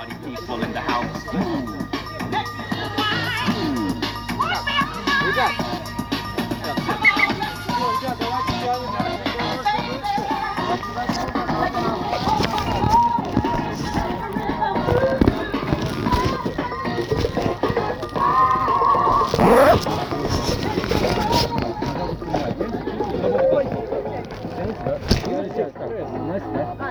party 0.00 0.14
people 0.24 0.62
in 0.62 0.72
the 0.72 0.80
house. 0.80 1.26
Ooh. 1.34 1.89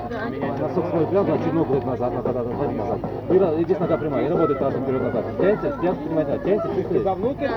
Свой 0.10 1.06
прям, 1.06 1.26
да, 1.26 1.38
чуть 1.38 1.54
ногу 1.54 1.76
назад, 1.86 2.14
назад, 2.14 2.36
назад, 2.36 2.48
назад, 2.48 2.72
назад. 3.30 3.60
И, 3.60 3.64
здесь 3.64 3.80
нога 3.80 3.98
прямая, 3.98 4.26
и 4.26 4.30
работает 4.30 4.60
тазом 4.60 4.84
вперед 4.84 5.04
назад. 5.04 5.26
Тянется, 5.38 5.78
тянется, 5.82 6.02
поднимается, 6.02 6.40
тянется, 6.40 6.70
чуть 6.76 7.04
Вовнутрь. 7.04 7.48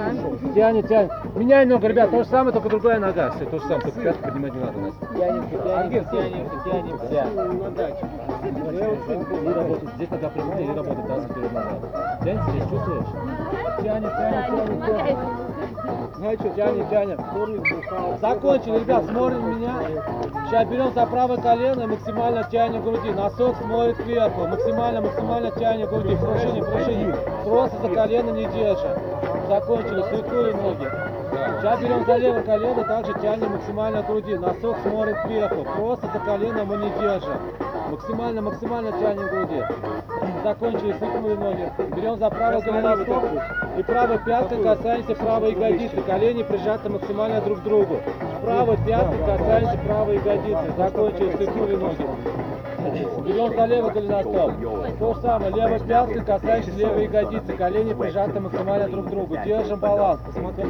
Тянет, 0.54 0.88
тянет. 0.88 1.10
Меняй 1.34 1.64
ногу, 1.64 1.86
ребят, 1.86 2.10
то 2.10 2.22
же 2.22 2.28
самое, 2.28 2.52
только 2.52 2.68
другая 2.68 3.00
нога. 3.00 3.30
Все, 3.30 3.46
то 3.46 3.58
же 3.58 3.62
самое, 3.62 3.80
только 3.80 4.00
пятку 4.02 4.22
поднимать 4.22 4.54
не 4.54 4.60
надо 4.60 4.78
у 4.78 4.80
нас. 4.82 4.94
Тянемся, 5.16 5.58
тянемся, 5.64 6.10
тянемся, 6.10 7.08
тянемся. 7.10 7.26
На. 7.72 7.88
И 9.42 9.54
работает, 9.54 9.90
здесь 9.96 10.10
нога 10.10 10.28
прямая, 10.28 10.62
и 10.62 10.68
работает 10.68 11.06
тазом 11.06 11.30
вперед 11.30 11.52
назад. 11.52 12.20
Тянется, 12.22 12.50
здесь 12.50 12.68
чувствуешь? 12.68 13.06
Тянет, 13.82 14.12
тянет, 14.12 14.46
тянет, 14.46 14.86
тянет. 14.86 15.51
Что, 15.82 16.48
тянем, 16.50 16.88
тянем. 16.88 17.18
Закончили, 18.20 18.78
ребят, 18.78 19.04
смотрим 19.04 19.58
меня. 19.58 19.74
Сейчас 20.46 20.68
берем 20.68 20.92
за 20.94 21.06
правое 21.06 21.38
колено 21.38 21.88
максимально 21.88 22.44
тянем 22.44 22.82
груди. 22.82 23.10
Носок 23.10 23.56
смотрит 23.56 23.96
кверху. 23.96 24.46
Максимально, 24.46 25.00
максимально 25.00 25.50
тянем 25.50 25.88
груди. 25.88 26.14
Пружини, 26.14 26.60
пружини. 26.60 27.14
Просто 27.44 27.78
за 27.80 27.88
колено 27.88 28.30
не 28.30 28.44
держим. 28.44 28.90
Закончили, 29.48 30.02
слепнули 30.08 30.52
ноги. 30.52 30.88
Сейчас 31.60 31.80
берем 31.80 32.06
за 32.06 32.16
левое 32.16 32.42
колено, 32.42 32.84
также 32.84 33.14
тянем 33.14 33.52
максимально 33.52 34.02
груди. 34.02 34.36
Носок 34.36 34.76
смотрит 34.86 35.20
кверху. 35.22 35.64
Просто 35.76 36.06
за 36.12 36.18
колено 36.20 36.64
мы 36.64 36.76
не 36.76 36.90
держим. 37.00 37.38
Максимально, 37.92 38.40
максимально 38.40 38.90
тянем 38.92 39.28
груди. 39.28 39.62
Закончили, 40.42 40.94
слепнули 40.98 41.34
ноги. 41.34 41.72
Берем 41.94 42.18
за 42.18 42.30
правое 42.30 42.62
голеностоп 42.62 43.24
и 43.78 43.82
правой 43.82 44.18
пяткой 44.24 44.62
касаемся 44.62 45.14
правой 45.14 45.52
ягодицы. 45.52 46.00
Колени 46.00 46.42
прижаты 46.42 46.88
максимально 46.88 47.42
друг 47.42 47.60
к 47.60 47.62
другу. 47.64 47.98
Правой 48.42 48.78
пяткой 48.86 49.18
касаемся 49.18 49.78
правой 49.84 50.14
ягодицы. 50.16 50.72
Закончили, 50.78 51.36
слепнули 51.36 51.76
ноги. 51.76 52.06
Берем 52.82 53.56
за 53.56 53.64
левый 53.66 53.92
голеностоп. 53.92 54.52
То 54.98 55.14
же 55.14 55.20
самое, 55.20 55.52
левой 55.54 55.80
пяткой 55.80 56.24
касаемся 56.24 56.70
левой 56.72 57.04
ягодицы. 57.04 57.52
Колени 57.52 57.92
прижаты 57.94 58.40
максимально 58.40 58.88
друг 58.88 59.06
к 59.06 59.10
другу. 59.10 59.36
Держим 59.44 59.78
баланс. 59.78 60.20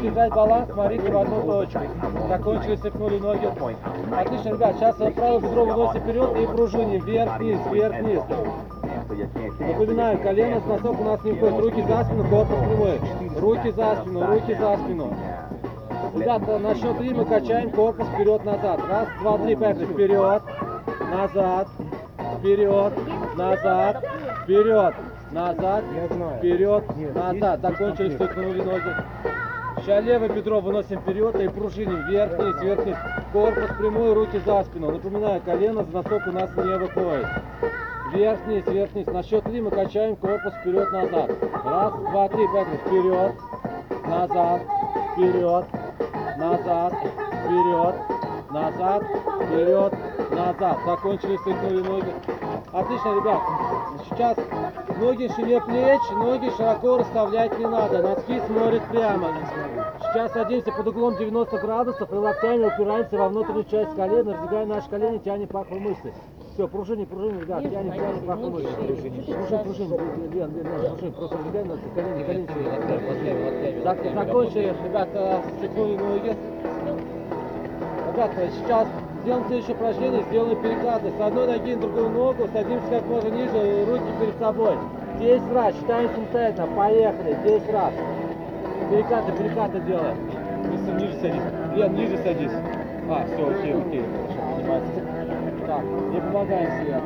Держать 0.02 0.32
баланс, 0.32 0.70
смотрите 0.72 1.10
в 1.10 1.18
одну 1.18 1.42
точку. 1.42 1.80
Закончили, 2.28 2.76
слепнули 2.76 3.18
ноги. 3.18 3.48
Отлично, 4.14 4.48
ребят, 4.50 4.76
сейчас 4.76 4.96
правое 4.96 5.40
бедро 5.40 5.64
выносим 5.64 6.00
вперед 6.00 6.36
и 6.36 6.46
пружини. 6.46 6.98
Вверх-вниз, 6.98 7.58
вверх-вниз. 7.70 8.20
Напоминаю, 9.58 10.18
колено 10.18 10.60
с 10.60 10.64
носок 10.66 11.00
у 11.00 11.04
нас 11.04 11.24
не 11.24 11.32
входит. 11.32 11.60
Руки 11.60 11.82
за 11.82 12.04
спину, 12.04 12.24
корпус 12.24 12.56
прямой. 12.58 13.00
Руки 13.40 13.70
за 13.70 13.96
спину, 13.96 14.26
руки 14.26 14.54
за 14.54 14.76
спину. 14.76 15.14
Ребята, 16.14 16.58
на 16.58 16.74
счет 16.74 16.98
три 16.98 17.14
мы 17.14 17.24
качаем 17.24 17.70
корпус 17.70 18.06
вперед-назад. 18.14 18.80
Раз, 18.88 19.08
два, 19.20 19.38
три, 19.38 19.56
поехали. 19.56 19.86
Вперед, 19.86 20.42
назад, 21.10 21.68
вперед, 22.42 22.92
назад, 23.36 24.04
вперед, 24.42 24.94
назад, 25.30 25.84
вперед, 26.38 26.84
назад. 27.14 27.60
Закончили, 27.60 28.14
стыкнули 28.14 28.62
ноги. 28.62 28.96
Сейчас 29.78 30.04
левое 30.04 30.28
бедро 30.28 30.60
выносим 30.60 31.00
вперед 31.00 31.34
и 31.40 31.48
пружиним 31.48 32.06
вверх-вниз, 32.08 32.60
вверх-вниз. 32.60 32.96
Корпус 33.32 33.70
прямой, 33.78 34.12
руки 34.12 34.40
за 34.44 34.64
спину. 34.64 34.90
Напоминаю, 34.90 35.40
колено 35.40 35.84
за 35.84 35.92
носок 35.92 36.22
у 36.26 36.32
нас 36.32 36.50
не 36.56 36.78
выходит. 36.78 37.26
Вверх-вниз, 38.12 38.66
вверх-вниз. 38.66 39.06
На 39.06 39.22
счет 39.22 39.44
три 39.44 39.60
мы 39.60 39.70
качаем 39.70 40.16
корпус 40.16 40.52
вперед-назад. 40.60 41.30
Раз, 41.64 41.92
два, 41.94 42.28
три, 42.28 42.46
поехали. 42.48 42.76
Вперед, 42.86 43.32
назад, 44.06 44.62
вперед, 45.12 45.64
назад, 46.38 46.92
вперед, 47.44 47.94
назад, 48.50 49.02
вперед, 49.46 49.94
назад. 50.34 50.78
Закончили, 50.86 51.36
стыкнули 51.38 51.82
ноги. 51.82 52.12
Отлично, 52.72 53.14
ребят. 53.16 53.40
Сейчас 54.08 54.36
ноги 55.00 55.28
шире 55.36 55.60
плеч, 55.60 56.00
ноги 56.12 56.50
широко 56.56 56.98
расставлять 56.98 57.58
не 57.58 57.66
надо. 57.66 58.02
Носки 58.02 58.40
смотрят 58.46 58.82
прямо. 58.90 59.28
Сейчас 60.00 60.32
садимся 60.32 60.72
под 60.72 60.88
углом 60.88 61.16
90 61.16 61.58
градусов 61.58 62.12
и 62.12 62.16
локтями 62.16 62.64
упираемся 62.66 63.16
во 63.18 63.28
внутреннюю 63.28 63.64
часть 63.64 63.94
колена, 63.94 64.32
раздвигаем 64.32 64.68
наши 64.68 64.88
колени, 64.88 65.18
тянем 65.18 65.48
пахвы 65.48 65.80
мышцы. 65.80 66.12
Все, 66.54 66.68
пружини, 66.68 67.06
пружини, 67.06 67.40
ребят, 67.40 67.62
тянем, 67.62 67.92
тянем 67.92 68.26
пахвы 68.26 68.50
мышцы. 68.50 68.68
Пружин, 68.72 69.58
пружин, 69.64 69.88
Лен, 69.88 70.30
Лен, 70.32 70.54
Лен, 70.54 70.90
пружин, 70.90 71.12
просто 71.12 71.36
раздвигаем 71.36 71.68
наши 71.68 71.82
колени, 71.94 72.24
колени. 72.24 72.48
Зак- 73.82 74.14
Закончили, 74.14 74.74
ребята, 74.84 75.42
стекнули 75.58 75.96
ноги. 75.96 76.36
Ребята, 78.12 78.50
сейчас 78.60 78.88
сделаем 79.22 79.44
следующее 79.46 79.76
упражнение, 79.76 80.22
сделаем 80.30 80.62
перекаты. 80.62 81.10
С 81.16 81.20
одной 81.20 81.46
ноги 81.46 81.74
на 81.74 81.80
другую 81.80 82.10
ногу, 82.10 82.48
садимся 82.52 82.86
как 82.90 83.06
можно 83.06 83.28
ниже, 83.28 83.84
руки 83.86 84.04
перед 84.20 84.38
собой. 84.38 84.74
10 85.18 85.52
раз, 85.52 85.74
считаем 85.76 86.10
самостоятельно, 86.14 86.66
поехали, 86.76 87.36
10 87.44 87.72
раз. 87.72 87.92
Перекаты, 88.90 89.32
перекаты 89.32 89.80
делаем. 89.80 90.16
Если 90.72 90.92
ниже 91.00 91.14
садись. 91.20 91.42
Лен, 91.76 91.94
ниже 91.94 92.18
садись. 92.18 92.52
А, 93.08 93.24
все, 93.26 93.48
окей, 93.50 93.74
окей, 93.74 94.04
хорошо. 94.62 94.90
Так, 95.66 95.82
не 96.12 96.20
помогаем 96.20 96.84
себе. 96.84 97.00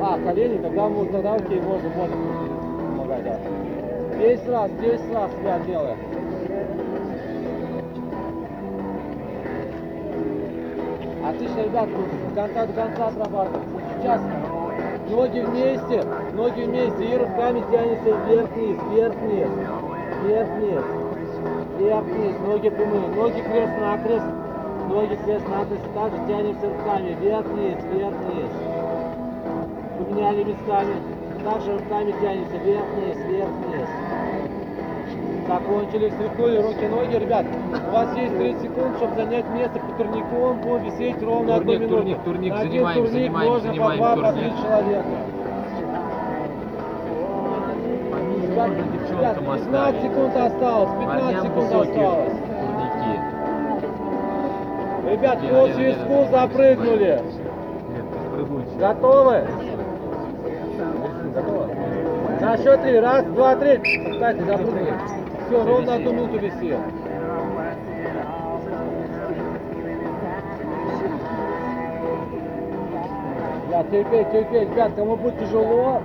А, 0.00 0.18
колени, 0.18 0.58
тогда, 0.58 0.88
мы- 0.88 1.06
тогда 1.06 1.34
окей, 1.34 1.60
можно, 1.60 1.88
можно 1.90 2.16
помогать, 2.96 3.24
да. 3.24 3.38
10 4.18 4.48
раз, 4.48 4.70
10 4.80 5.14
раз, 5.14 5.30
ребят, 5.40 5.66
делаем. 5.66 5.96
Отлично, 11.36 11.64
ребят, 11.64 11.88
с 11.90 12.34
конца 12.34 12.66
до 12.66 12.72
конца 12.72 13.08
отрабатываем. 13.08 13.62
Сейчас 14.00 14.22
ноги 15.10 15.40
вместе, 15.40 16.02
ноги 16.32 16.62
вместе, 16.62 17.04
и 17.04 17.18
руками 17.18 17.62
тянется 17.70 18.16
вверх-вниз, 18.26 18.78
вверх-вниз, 18.90 19.48
вверх-вниз, 20.24 20.84
вверх-вниз, 21.78 22.36
ноги 22.40 22.70
прямые, 22.70 23.08
ноги 23.08 23.40
крест-накрест, 23.42 24.24
ноги 24.88 25.18
крест-накрест, 25.26 25.94
также 25.94 26.16
тянемся 26.26 26.68
руками, 26.70 27.16
вверх-вниз, 27.20 27.76
вверх-вниз. 27.92 28.50
Поменяли 29.98 30.42
местами, 30.42 30.94
также 31.44 31.76
руками 31.76 32.14
тянемся. 32.22 32.56
Вверх-вниз, 32.56 33.16
вверх-вниз. 33.28 34.05
Закончили, 35.48 36.08
встряхнули 36.10 36.56
руки-ноги. 36.60 37.16
Ребят, 37.16 37.46
у 37.88 37.92
вас 37.92 38.16
есть 38.16 38.36
30 38.36 38.62
секунд, 38.62 38.96
чтобы 38.96 39.14
занять 39.14 39.44
место 39.50 39.78
по 39.78 39.92
турнику. 40.02 40.54
Будем 40.62 40.84
висеть 40.84 41.22
ровно 41.22 41.54
одну 41.56 41.72
Турник, 41.72 41.80
минуту. 41.88 41.96
турник, 41.96 42.18
турник, 42.24 42.52
На 42.52 42.60
один 42.60 42.72
занимаем, 42.72 42.96
турник 43.04 43.12
занимаем, 43.12 43.50
можно 43.52 43.68
занимаем 43.68 43.98
по 44.00 44.14
два, 44.16 44.26
по 44.26 44.32
три 44.32 44.50
человека. 44.50 45.04
Ребят, 48.42 48.70
ребят, 48.70 48.92
девчонкам 48.92 49.44
15 49.44 49.66
оставить. 49.66 50.02
секунд 50.02 50.36
осталось, 50.36 50.90
15 50.98 51.06
Парням 51.06 51.42
секунд 51.44 51.64
осталось. 51.66 51.88
турники. 51.88 53.14
Ребят, 55.10 55.38
по 55.40 55.68
свистку 55.74 56.30
запрыгнули. 56.32 57.22
Готовы? 58.80 59.44
Готовы? 61.34 61.66
На 62.40 62.56
счет 62.58 62.82
три. 62.82 62.98
Раз, 63.00 63.24
два, 63.26 63.56
три. 63.56 63.78
Кстати, 64.12 64.40
запрыгнули. 64.40 64.92
Все, 65.46 65.64
ровно 65.64 65.94
одну 65.94 66.12
минуту 66.12 66.38
висит. 66.38 66.76
Да, 73.70 73.84
терпеть, 73.84 74.32
терпеть. 74.32 74.70
Ребят, 74.70 74.92
кому 74.96 75.16
будет 75.16 75.38
тяжело, 75.38 76.02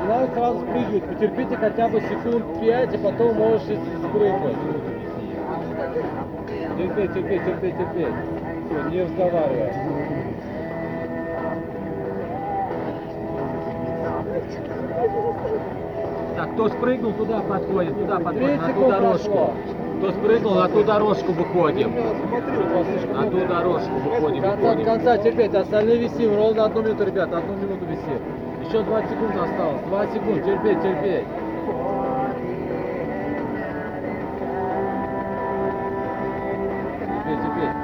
не 0.00 0.08
надо 0.08 0.32
сразу 0.32 0.60
спрыгивать. 0.60 1.04
Потерпите 1.04 1.56
хотя 1.56 1.88
бы 1.88 2.00
секунд 2.02 2.60
пять, 2.60 2.94
а 2.94 2.98
потом 2.98 3.36
можете 3.36 3.78
спрыгнуть. 4.08 4.56
Терпеть, 6.76 7.14
терпеть, 7.14 7.44
терпеть, 7.44 7.76
терпеть. 7.78 8.14
Все, 8.68 8.90
не 8.90 9.02
разговаривай. 9.02 10.07
Кто 16.52 16.68
спрыгнул, 16.68 17.12
туда 17.12 17.40
подходит, 17.40 17.98
туда 17.98 18.18
подходит, 18.18 18.60
30 18.60 18.68
на 18.68 18.74
ту 18.74 18.88
дорожку. 18.88 19.50
Кто 19.98 20.10
спрыгнул, 20.12 20.54
на 20.54 20.68
ту 20.68 20.84
дорожку 20.84 21.32
выходим. 21.32 21.92
На 23.14 23.30
ту 23.30 23.46
дорожку 23.46 23.94
выходим, 24.04 24.42
выходим. 24.42 24.84
конца 24.84 25.18
терпеть, 25.18 25.54
остальные 25.54 25.98
висим, 25.98 26.36
ровно 26.36 26.64
одну 26.64 26.82
минуту, 26.82 27.04
ребята, 27.04 27.38
одну 27.38 27.54
минуту 27.54 27.84
висим. 27.84 28.20
Еще 28.68 28.82
20 28.82 29.10
секунд 29.10 29.36
осталось. 29.36 29.82
20 29.88 30.14
секунд. 30.14 30.44
Терпеть, 30.44 30.82
терпеть. 30.82 31.24
Терпеть, 37.08 37.40
терпеть. 37.42 37.76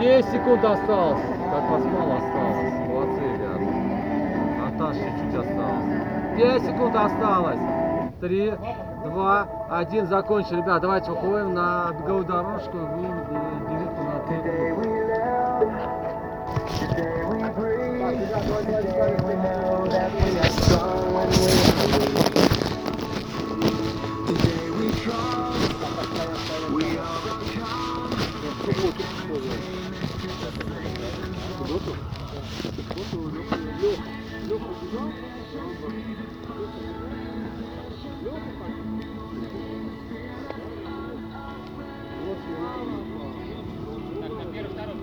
10 0.00 0.24
секунд 0.32 0.64
осталось. 0.64 1.22
Как 1.52 1.70
вас 1.70 1.84
мало 1.84 2.16
осталось. 2.16 2.72
Молодцы, 2.88 3.20
ребят. 3.20 3.60
Наташ, 4.58 4.96
чуть-чуть 4.96 5.34
осталось. 5.34 5.84
5 6.36 6.62
секунд 6.62 6.96
осталось. 6.96 7.60
3, 8.22 8.56
2, 9.04 9.48
1. 9.68 10.06
Закончили. 10.06 10.58
Ребят, 10.58 10.80
давайте 10.80 11.10
выходим 11.10 11.54
на 11.54 11.92
беговую 11.92 12.24
дорожку. 12.24 12.78
Вы 12.78 13.04
э, 13.04 13.72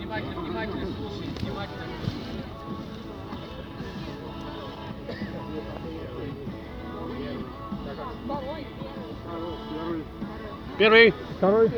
делите 0.10 0.52
на 0.52 0.66
три 0.66 0.86
группы. 0.86 1.26
Первый. 10.78 11.14
Первый. 11.40 11.72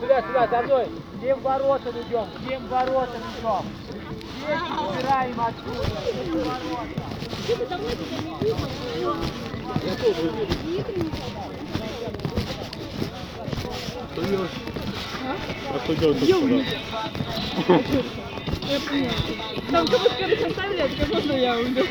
Сюда, 0.00 0.22
сюда, 0.22 0.46
за 0.46 0.62
мной. 0.62 0.86
Всем 1.18 1.40
воротам 1.40 1.94
идем, 2.02 2.26
всем 2.44 2.68
воротам 2.68 3.22
идем. 3.38 3.97
Здесь 4.48 4.60
убираем 4.80 5.38
отсюда, 5.38 6.00
всем 6.10 6.38
воротам. 6.38 6.98
Там 19.70 19.86
кого 19.86 20.08
первых 20.18 20.46
оставили, 20.46 20.80
а 20.80 20.88
теперь 20.88 21.14
можно 21.14 21.32
я 21.32 21.58
уйду. 21.58 21.84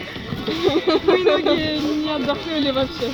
Мои 1.05 1.23
ноги 1.23 1.79
не 2.03 2.09
отдохнули 2.09 2.71
вообще. 2.71 3.13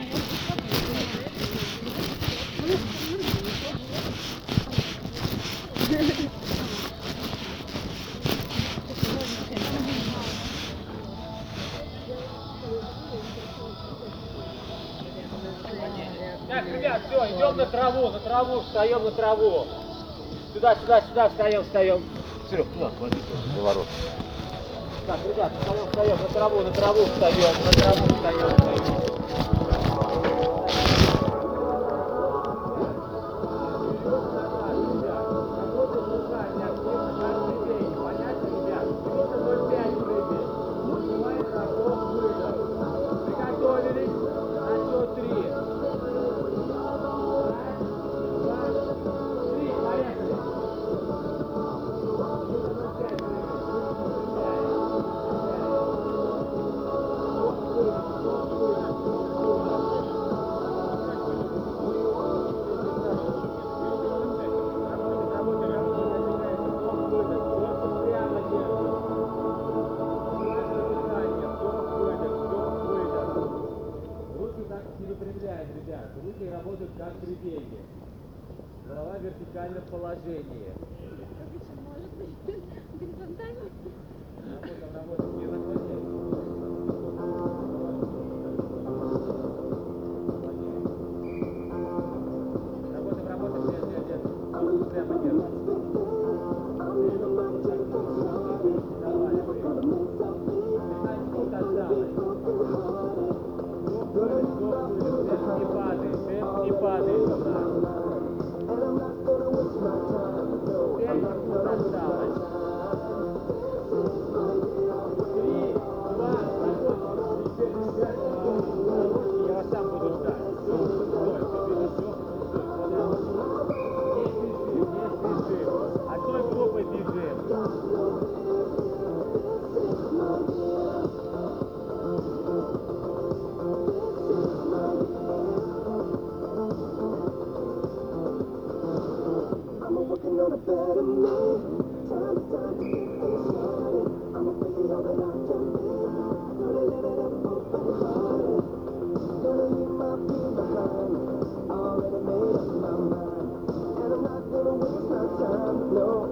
траву, 18.31 18.61
встаем 18.61 19.03
на 19.03 19.11
траву. 19.11 19.67
Сюда, 20.53 20.75
сюда, 20.75 21.01
сюда, 21.01 21.29
встаем, 21.29 21.63
встаем. 21.63 22.03
Серег, 22.49 22.67
туда, 22.73 22.89
клади, 22.97 23.17
за 23.55 23.61
ворот. 23.61 23.87
Так, 25.05 25.17
ребят, 25.27 25.51
встаем, 25.59 25.87
встаем, 25.87 26.17
на 26.17 26.29
траву, 26.29 26.61
на 26.61 26.71
траву 26.71 27.05
встаем, 27.05 27.55
на 27.65 27.71
траву 27.71 28.05
встаем, 28.05 28.49
встаем. 28.57 29.70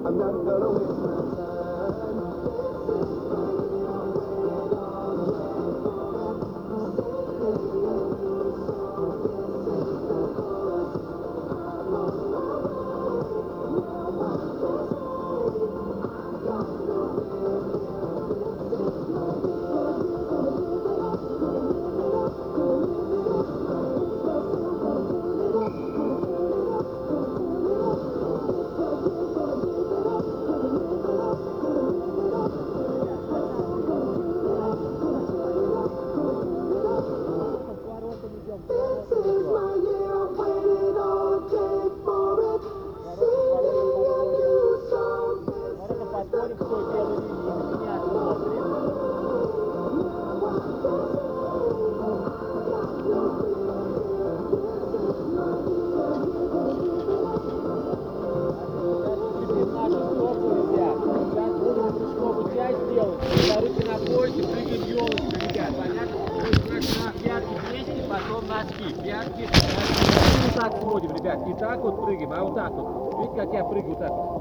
I'm 0.10 0.18
not 0.18 0.44
gonna 0.44 0.72
waste 0.72 1.00
my 1.04 1.39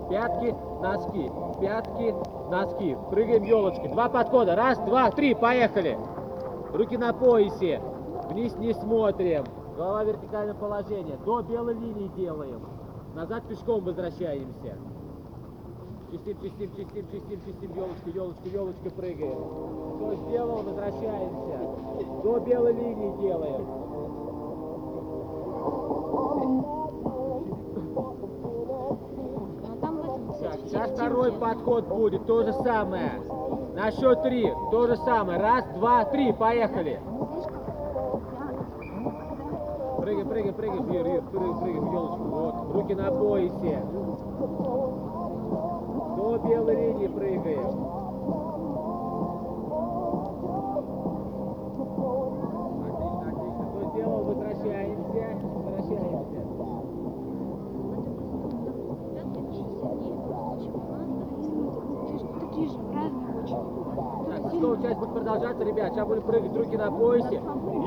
Пятки, 0.09 0.55
носки, 0.81 1.31
пятки, 1.61 2.15
носки. 2.51 2.97
Прыгаем 3.11 3.43
елочки. 3.43 3.89
Два 3.89 4.09
подхода. 4.09 4.57
Раз, 4.57 4.79
два, 4.79 5.11
три, 5.11 5.35
поехали. 5.35 5.99
Руки 6.73 6.97
на 6.97 7.13
поясе. 7.13 7.83
Вниз 8.31 8.57
не 8.57 8.73
смотрим. 8.73 9.45
Голова 9.77 10.05
в 10.05 10.07
вертикальном 10.07 10.57
положении. 10.57 11.17
До 11.25 11.43
белой 11.43 11.75
линии 11.75 12.09
делаем. 12.17 12.61
Назад 13.15 13.45
пешком 13.49 13.85
возвращаемся. 13.85 14.77
Чистим, 16.11 16.41
чистим, 16.41 16.71
чистим, 16.75 17.07
чистим, 17.11 17.41
чистим, 17.45 17.75
елочку, 17.75 18.09
елочку, 18.09 18.49
елочку 18.49 18.91
прыгаем. 18.97 19.39
Все 19.97 20.15
сделал, 20.27 20.63
возвращаемся. 20.63 22.23
До 22.23 22.39
белой 22.41 22.73
линии 22.73 23.21
делаем. 23.21 23.67
Второй 31.19 31.33
подход 31.33 31.85
будет, 31.87 32.27
то 32.27 32.45
же 32.45 32.53
самое. 32.53 33.11
На 33.75 33.91
счет 33.91 34.23
три, 34.23 34.53
то 34.71 34.87
же 34.87 34.97
самое. 34.99 35.41
Раз, 35.41 35.65
два, 35.75 36.05
три, 36.05 36.33
поехали. 36.33 37.01
Прыгай, 39.99 40.25
прыгай, 40.25 40.53
прыгай, 40.53 40.97
Ир, 40.97 41.07
Ир, 41.07 41.23
прыгай, 41.23 41.55
прыгай, 41.61 41.81
в 41.81 41.93
елочку. 41.93 42.25
Вот, 42.25 42.55
руки 42.73 42.95
на 42.95 43.11
поясе. 43.11 43.83
До 46.17 46.39
белой 46.45 46.77
линии 46.77 47.09
прыгаем. 47.09 47.69
Отлично, 52.87 53.29
отлично. 53.29 53.67
Кто 53.67 53.91
сделал. 53.91 54.23
Возвращаемся. 54.25 54.99
Такие 62.41 62.69
же, 62.69 63.29
снова 64.51 64.81
часть 64.83 64.99
будет 64.99 65.13
продолжаться, 65.13 65.65
ребят. 65.65 65.93
Сейчас 65.93 66.07
будем 66.07 66.23
прыгать 66.23 66.57
руки 66.57 66.77
на 66.77 66.91
поясе. 66.91 67.41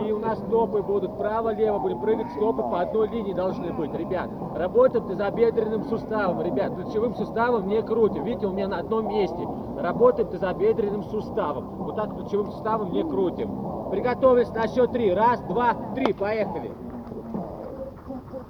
И 0.05 0.11
у 0.11 0.19
нас 0.19 0.39
стопы 0.39 0.81
будут 0.81 1.17
право-лево. 1.17 1.79
Будем 1.79 1.99
прыгать, 1.99 2.31
стопы 2.31 2.61
по 2.63 2.81
одной 2.81 3.07
линии 3.09 3.33
должны 3.33 3.71
быть, 3.73 3.93
ребят. 3.93 4.29
Работаем 4.55 5.07
тазобедренным 5.07 5.83
суставом, 5.85 6.41
ребят. 6.41 6.75
Плечевым 6.75 7.15
суставом 7.15 7.67
не 7.67 7.81
крутим. 7.81 8.23
Видите, 8.23 8.47
у 8.47 8.51
меня 8.51 8.67
на 8.67 8.79
одном 8.79 9.07
месте. 9.07 9.47
Работаем 9.77 10.29
тазобедренным 10.29 11.03
суставом. 11.03 11.65
Вот 11.77 11.95
так 11.95 12.15
плечевым 12.15 12.51
суставом 12.51 12.91
не 12.91 13.03
крутим. 13.03 13.89
Приготовились 13.89 14.49
на 14.49 14.67
счет 14.67 14.91
три. 14.91 15.13
Раз, 15.13 15.41
два, 15.41 15.75
три. 15.95 16.13
Поехали. 16.13 16.71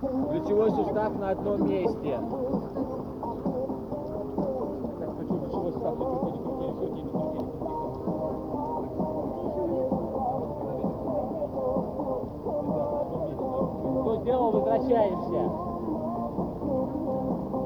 Плечевой 0.01 0.71
сустав 0.71 1.15
на 1.19 1.29
одном 1.29 1.67
месте. 1.67 2.19
Кто 14.31 14.37
сделал, 14.37 14.51
возвращаемся. 14.51 15.51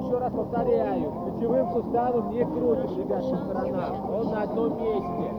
Еще 0.01 0.17
раз 0.17 0.34
повторяю, 0.34 1.12
плечевым 1.12 1.69
суставом 1.72 2.29
не 2.31 2.43
крутим, 2.43 2.98
ребят, 2.98 3.22
по 3.22 3.38
сторонам. 3.38 4.15
Он 4.15 4.31
на 4.31 4.41
одном 4.41 4.81
месте. 4.81 5.31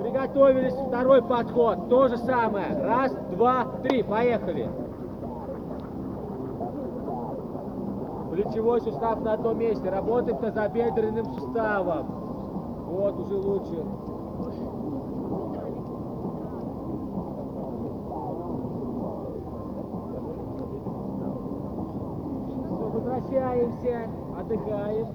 Приготовились, 0.00 0.74
второй 0.74 1.22
подход. 1.22 1.88
То 1.88 2.08
же 2.08 2.18
самое. 2.18 2.76
Раз, 2.84 3.14
два, 3.30 3.64
три. 3.82 4.02
Поехали. 4.02 4.68
Плечевой 8.32 8.82
сустав 8.82 9.22
на 9.22 9.32
одном 9.32 9.58
месте. 9.58 9.88
Работаем 9.88 10.36
тазобедренным 10.36 11.24
суставом. 11.24 12.06
Вот, 12.86 13.18
уже 13.18 13.36
лучше. 13.36 13.82
Возвращаемся, 23.32 24.10
отдыхаем. 24.38 25.06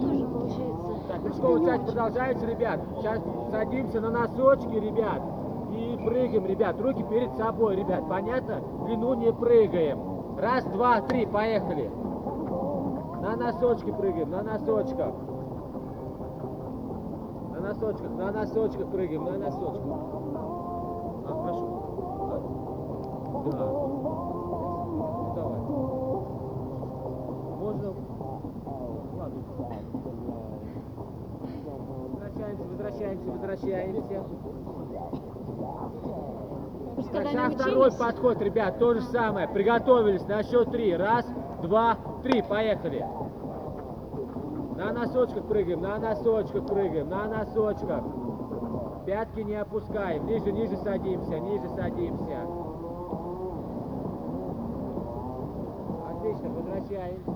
Тоже 0.00 0.26
получается. 0.26 0.86
Так, 1.08 1.22
прыжковая 1.22 1.66
часть 1.66 1.86
продолжается, 1.86 2.46
ребят. 2.46 2.80
Сейчас 2.96 3.20
садимся 3.52 4.00
на 4.00 4.10
носочки, 4.10 4.74
ребят. 4.74 5.22
И 5.70 5.96
прыгаем, 6.04 6.46
ребят. 6.46 6.80
Руки 6.80 7.04
перед 7.04 7.36
собой, 7.36 7.76
ребят. 7.76 8.08
Понятно? 8.08 8.60
Длину 8.86 9.14
не 9.14 9.32
прыгаем. 9.32 10.36
Раз, 10.36 10.64
два, 10.64 11.00
три, 11.02 11.26
поехали. 11.26 11.88
На 13.22 13.36
носочки 13.36 13.92
прыгаем, 13.92 14.30
на 14.30 14.42
носочках. 14.42 15.14
На 17.52 17.60
носочках, 17.60 18.10
на 18.10 18.32
носочках 18.32 18.88
прыгаем, 18.88 19.24
на 19.26 19.38
носочках. 19.38 19.98
А, 21.24 21.42
хорошо. 21.44 21.76
Да. 23.52 24.05
Возвращаемся, 32.16 32.64
возвращаемся, 32.64 33.30
возвращаемся. 33.30 34.24
Сейчас 36.98 37.54
второй 37.54 37.92
подход, 37.92 38.40
ребят, 38.40 38.78
то 38.78 38.94
же 38.94 39.02
самое. 39.02 39.48
Приготовились 39.48 40.26
на 40.26 40.42
счет 40.42 40.70
три. 40.70 40.96
Раз, 40.96 41.26
два, 41.62 41.98
три, 42.22 42.42
поехали. 42.42 43.06
На 44.76 44.92
носочках 44.92 45.44
прыгаем, 45.46 45.82
на 45.82 45.98
носочках 45.98 46.66
прыгаем, 46.66 47.08
на 47.08 47.26
носочках. 47.26 48.04
Пятки 49.06 49.40
не 49.40 49.54
опускаем, 49.54 50.26
ниже, 50.26 50.52
ниже 50.52 50.76
садимся, 50.78 51.38
ниже 51.38 51.68
садимся. 51.68 52.65
Отлично, 56.36 56.50
возвращаемся. 56.50 57.32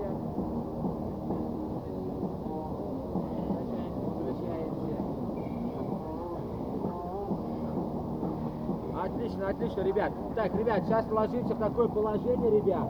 Отлично, 9.03 9.49
отлично, 9.49 9.81
ребят. 9.81 10.13
Так, 10.37 10.55
ребят, 10.55 10.83
сейчас 10.85 11.11
ложимся 11.11 11.55
в 11.55 11.59
такое 11.59 11.89
положение, 11.89 12.51
ребят. 12.51 12.89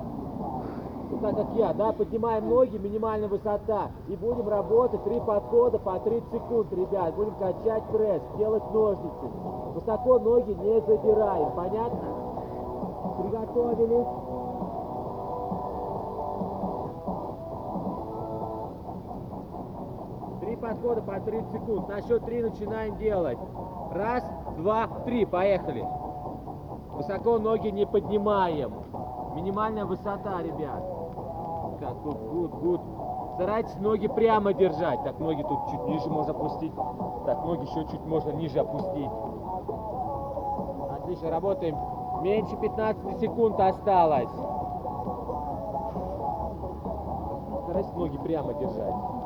Вот 1.10 1.20
так 1.20 1.36
как 1.36 1.54
я, 1.54 1.72
да, 1.72 1.92
поднимаем 1.92 2.48
ноги, 2.48 2.76
минимальная 2.76 3.28
высота. 3.28 3.90
И 4.08 4.16
будем 4.16 4.48
работать 4.48 5.04
три 5.04 5.20
подхода 5.20 5.78
по 5.78 5.98
30 6.00 6.32
секунд, 6.32 6.72
ребят. 6.72 7.14
Будем 7.14 7.34
качать 7.34 7.84
пресс, 7.92 8.22
делать 8.36 8.64
ножницы. 8.72 9.26
Высоко 9.74 10.18
ноги 10.18 10.50
не 10.50 10.80
задираем, 10.80 11.52
понятно? 11.54 12.00
Приготовились. 13.22 14.30
Подхода 20.70 21.02
по 21.02 21.18
30 21.18 21.52
секунд. 21.52 21.88
На 21.88 22.00
счет 22.02 22.24
три 22.24 22.42
начинаем 22.42 22.96
делать. 22.96 23.38
Раз, 23.92 24.24
два, 24.56 24.86
три. 25.04 25.24
Поехали. 25.26 25.84
Высоко 26.92 27.38
ноги 27.38 27.68
не 27.68 27.86
поднимаем. 27.86 28.72
Минимальная 29.34 29.84
высота, 29.84 30.42
ребят. 30.42 30.82
Так, 31.80 32.00
good, 32.02 32.18
good, 32.18 32.50
good. 32.54 32.80
Старайтесь 33.34 33.76
ноги 33.80 34.06
прямо 34.06 34.52
держать. 34.52 35.02
Так, 35.02 35.18
ноги 35.18 35.42
тут 35.42 35.58
чуть 35.70 35.86
ниже 35.86 36.08
можно 36.08 36.32
опустить. 36.32 36.72
Так, 37.26 37.44
ноги 37.44 37.62
еще 37.62 37.86
чуть 37.90 38.04
можно 38.04 38.30
ниже 38.30 38.60
опустить. 38.60 39.10
Отлично, 41.00 41.30
работаем. 41.30 41.76
Меньше 42.22 42.56
15 42.56 43.18
секунд 43.18 43.58
осталось. 43.58 44.30
Старайтесь 47.64 47.92
ноги 47.94 48.18
прямо 48.18 48.54
держать. 48.54 49.19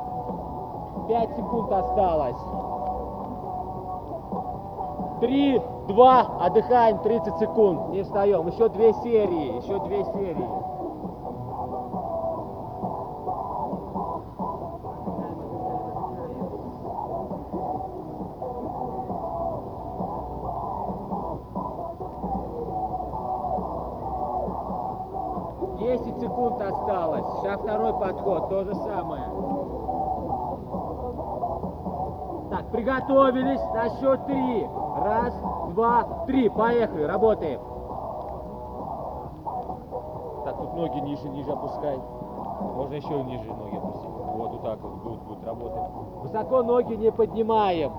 5 1.07 1.35
секунд 1.35 1.71
осталось. 1.71 2.35
Три, 5.21 5.61
два, 5.87 6.27
отдыхаем 6.41 6.99
30 6.99 7.37
секунд, 7.37 7.89
не 7.89 8.03
встаем. 8.03 8.47
Еще 8.47 8.69
две 8.69 8.93
серии, 8.93 9.57
еще 9.57 9.79
две 9.85 10.03
серии. 10.05 10.49
Десять 25.79 26.19
секунд 26.19 26.61
осталось. 26.61 27.25
Сейчас 27.41 27.61
второй 27.61 27.93
подход, 27.93 28.49
то 28.49 28.63
же 28.63 28.75
самое. 28.75 29.54
Приготовились 32.85 33.61
на 33.73 33.89
счет 33.97 34.27
три. 34.27 34.67
Раз, 34.97 35.33
два, 35.73 36.03
три. 36.27 36.49
Поехали, 36.49 37.01
работаем. 37.01 37.59
Так, 40.43 40.55
тут 40.57 40.75
ноги 40.75 40.99
ниже, 40.99 41.27
ниже 41.29 41.51
опускай. 41.51 41.97
Можно 41.97 42.93
еще 42.93 43.23
ниже 43.23 43.51
ноги 43.51 43.75
опустить. 43.75 44.07
Вот, 44.07 44.51
вот 44.51 44.61
так 44.61 44.79
вот, 44.81 44.93
будет, 45.01 45.19
будет, 45.23 45.43
работаем. 45.43 45.91
Высоко 46.21 46.61
ноги 46.61 46.93
не 46.93 47.11
поднимаем. 47.11 47.91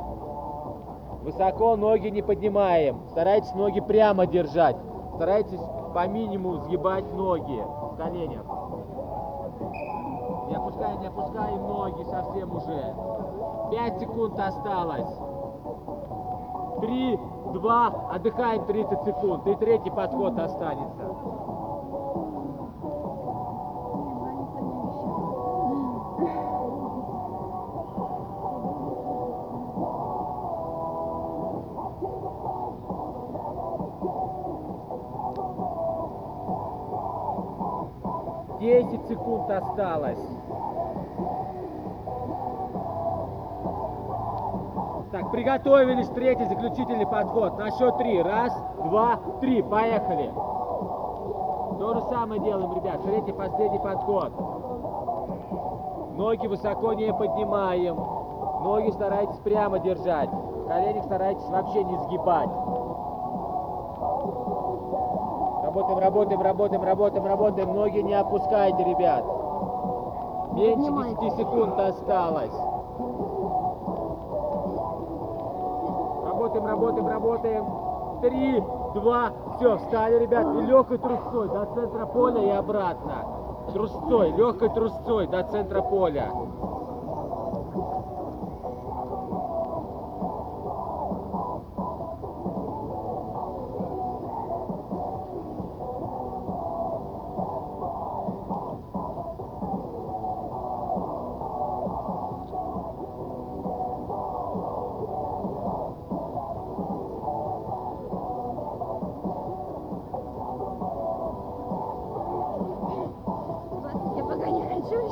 Высоко 1.22 1.74
ноги 1.74 2.06
не 2.06 2.22
поднимаем. 2.22 3.00
Старайтесь 3.10 3.52
ноги 3.54 3.80
прямо 3.80 4.24
держать. 4.28 4.76
Старайтесь 5.16 5.62
по 5.94 6.06
минимуму 6.06 6.58
сгибать 6.58 7.12
ноги 7.12 7.60
в 7.60 7.96
коленях. 7.96 8.44
Не 10.48 10.54
опускаем, 10.54 11.00
не 11.00 11.06
опускаем 11.08 11.66
ноги 11.66 12.04
совсем 12.04 12.56
уже. 12.56 12.94
5 13.70 13.98
секунд 14.00 14.38
осталось. 14.38 15.18
3, 16.80 17.18
2, 17.52 17.86
отдыхаем 18.12 18.64
30 18.66 19.04
секунд. 19.04 19.46
И 19.46 19.54
третий 19.56 19.90
подход 19.90 20.38
останется. 20.38 21.06
Десять 38.60 39.06
секунд 39.06 39.50
осталось. 39.50 40.35
Приготовились, 45.32 46.08
третий 46.08 46.44
заключительный 46.44 47.06
подход. 47.06 47.58
На 47.58 47.70
счет 47.72 47.96
три. 47.98 48.22
Раз, 48.22 48.52
два, 48.84 49.18
три. 49.40 49.62
Поехали. 49.62 50.32
То 51.78 51.94
же 51.94 52.00
самое 52.08 52.40
делаем, 52.40 52.72
ребят. 52.74 53.02
Третий, 53.02 53.32
последний 53.32 53.78
подход. 53.78 54.32
Ноги 56.16 56.46
высоко 56.46 56.92
не 56.94 57.12
поднимаем. 57.12 57.96
Ноги 58.62 58.90
старайтесь 58.90 59.36
прямо 59.38 59.78
держать. 59.78 60.30
Колени 60.66 61.00
старайтесь 61.00 61.48
вообще 61.48 61.84
не 61.84 61.98
сгибать. 61.98 62.50
Работаем, 65.62 65.98
работаем, 65.98 66.40
работаем, 66.40 66.82
работаем, 66.82 67.26
работаем. 67.26 67.74
Ноги 67.74 67.98
не 67.98 68.14
опускайте, 68.14 68.82
ребят. 68.82 69.24
Меньше 70.52 71.16
10 71.20 71.36
секунд 71.36 71.78
осталось. 71.78 72.75
Работаем, 76.56 77.06
работаем, 77.06 77.08
работаем. 77.08 78.20
Три, 78.22 78.60
два, 78.94 79.30
все, 79.56 79.76
встали, 79.76 80.20
ребят. 80.20 80.46
И 80.54 80.66
легкой 80.66 80.98
трусцой 80.98 81.48
до 81.48 81.66
центра 81.74 82.06
поля 82.06 82.42
и 82.42 82.50
обратно. 82.50 83.26
Трусцой, 83.74 84.30
легкой 84.32 84.70
трусцой 84.70 85.26
до 85.26 85.42
центра 85.44 85.82
поля. 85.82 86.30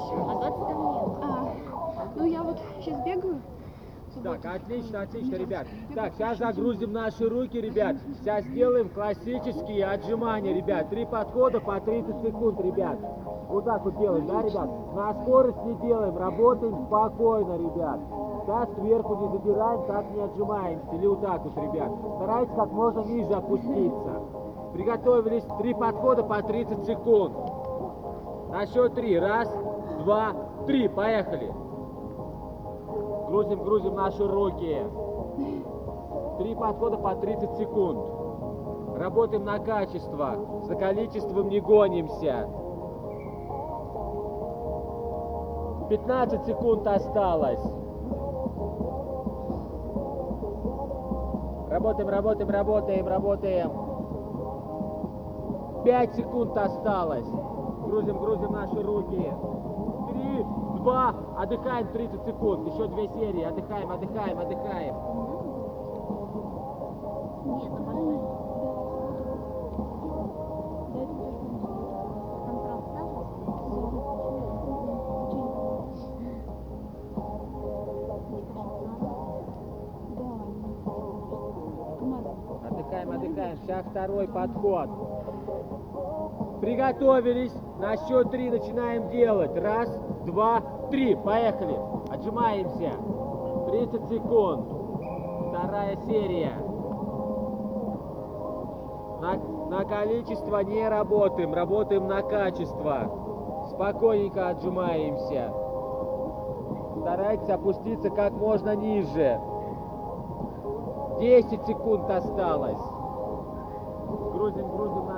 Еще. 0.05 0.15
А 0.17 0.35
20 0.35 0.59
там 0.59 0.83
нет. 0.85 1.03
А, 1.23 2.09
ну 2.17 2.25
я 2.27 2.43
вот 2.43 2.59
сейчас 2.81 3.05
бегаю. 3.05 3.41
Так, 4.23 4.45
отлично, 4.45 5.03
отлично, 5.03 5.35
ребят. 5.35 5.67
Так, 5.95 6.13
сейчас 6.15 6.39
загрузим 6.39 6.93
наши 6.93 7.29
руки, 7.29 7.61
ребят. 7.61 7.97
Сейчас 8.21 8.45
сделаем 8.45 8.89
классические 8.89 9.87
отжимания, 9.87 10.55
ребят. 10.55 10.89
Три 10.89 11.05
подхода 11.05 11.61
по 11.61 11.81
30 11.81 12.23
секунд, 12.23 12.61
ребят. 12.61 12.97
Вот 13.49 13.65
так 13.65 13.85
вот 13.85 13.99
делаем, 13.99 14.27
да, 14.27 14.43
ребят? 14.43 14.71
На 14.95 15.15
скорость 15.23 15.63
не 15.65 15.75
делаем, 15.87 16.17
работаем 16.17 16.87
спокойно, 16.87 17.57
ребят. 17.59 18.01
Так 18.47 18.69
сверху 18.79 19.17
не 19.17 19.29
задираем, 19.39 19.87
так 19.87 20.11
не 20.13 20.21
отжимаемся. 20.21 20.95
Или 20.95 21.07
вот 21.07 21.21
так 21.21 21.45
вот, 21.45 21.57
ребят. 21.57 21.91
Старайтесь 22.17 22.55
как 22.55 22.71
можно 22.71 23.01
ниже 23.01 23.33
опуститься. 23.33 24.21
Приготовились. 24.75 25.45
Три 25.59 25.75
подхода 25.75 26.23
по 26.23 26.43
30 26.43 26.85
секунд. 26.85 27.35
На 28.51 28.67
счет 28.67 28.95
три. 28.95 29.19
Раз, 29.19 29.49
два, 30.05 30.35
три. 30.67 30.89
Поехали. 30.89 31.53
Грузим, 33.29 33.65
грузим 33.65 33.95
наши 33.95 34.27
руки. 34.27 34.83
Три 36.39 36.55
подхода 36.55 36.97
по 36.99 37.15
30 37.15 37.57
секунд. 37.57 37.99
Работаем 38.97 39.45
на 39.45 39.59
качество. 39.59 40.37
За 40.65 40.77
количеством 40.77 41.49
не 41.49 41.61
гонимся. 41.61 42.49
15 45.89 46.47
секунд 46.47 46.87
осталось. 46.87 47.61
Работаем, 51.69 52.09
работаем, 52.09 52.51
работаем, 52.51 53.09
работаем. 53.09 53.73
5 55.85 56.15
секунд 56.15 56.57
осталось. 56.57 57.27
Грузим, 57.87 58.19
грузим 58.19 58.53
наши 58.53 58.81
руки. 58.81 59.33
Два, 60.85 61.15
отдыхаем 61.39 61.89
30 61.95 62.25
секунд. 62.27 62.69
Еще 62.69 62.87
две 62.89 63.09
серии. 63.09 63.43
Отдыхаем, 63.43 63.91
отдыхаем, 63.91 64.39
отдыхаем. 64.39 64.95
Нет, 67.47 67.71
ну 67.71 68.21
Отдыхаем, 82.69 83.11
отдыхаем. 83.11 83.57
Сейчас 83.63 83.87
второй 83.87 84.29
подход. 84.29 84.91
Приготовились. 86.61 87.55
На 87.79 87.97
счет 87.97 88.31
три 88.31 88.51
начинаем 88.51 89.09
делать. 89.09 89.57
Раз, 89.57 89.89
два, 90.27 90.63
три. 90.91 91.15
Поехали. 91.15 91.79
Отжимаемся. 92.11 92.93
30 93.71 94.09
секунд. 94.09 94.67
Вторая 95.49 95.97
серия. 96.07 96.53
На, 99.21 99.37
на 99.71 99.85
количество 99.85 100.59
не 100.59 100.89
работаем, 100.89 101.55
работаем 101.55 102.07
на 102.07 102.23
качество. 102.23 103.65
Спокойненько 103.71 104.49
отжимаемся. 104.49 105.53
Старайтесь 107.01 107.49
опуститься 107.49 108.11
как 108.11 108.33
можно 108.33 108.75
ниже. 108.77 109.41
10 111.21 111.67
секунд 111.67 112.11
осталось. 112.11 112.81
Грузим, 114.33 114.69
грузим 114.69 115.07
наши 115.07 115.14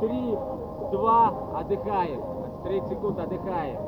3, 0.00 0.38
2, 0.92 1.32
отдыхаем. 1.58 2.22
30 2.64 2.88
секунд 2.88 3.18
отдыхаем. 3.18 3.78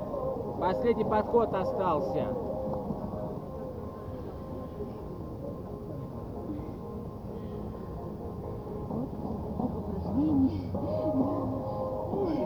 Последний 0.61 1.05
подход 1.05 1.55
остался. 1.55 2.29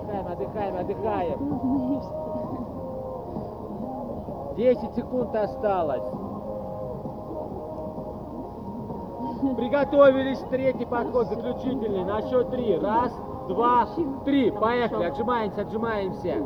Отдыхаем, 0.09 0.76
отдыхаем, 0.76 0.76
отдыхаем. 0.76 1.38
10 4.57 4.94
секунд 4.94 5.35
осталось. 5.37 6.02
Приготовились. 9.57 10.38
Третий 10.50 10.87
подход 10.87 11.26
заключительный. 11.29 12.05
На 12.05 12.22
счет 12.22 12.50
три. 12.50 12.79
Раз, 12.79 13.12
два, 13.48 13.88
три. 14.24 14.50
Поехали. 14.50 15.04
Отжимаемся, 15.04 15.62
отжимаемся. 15.62 16.42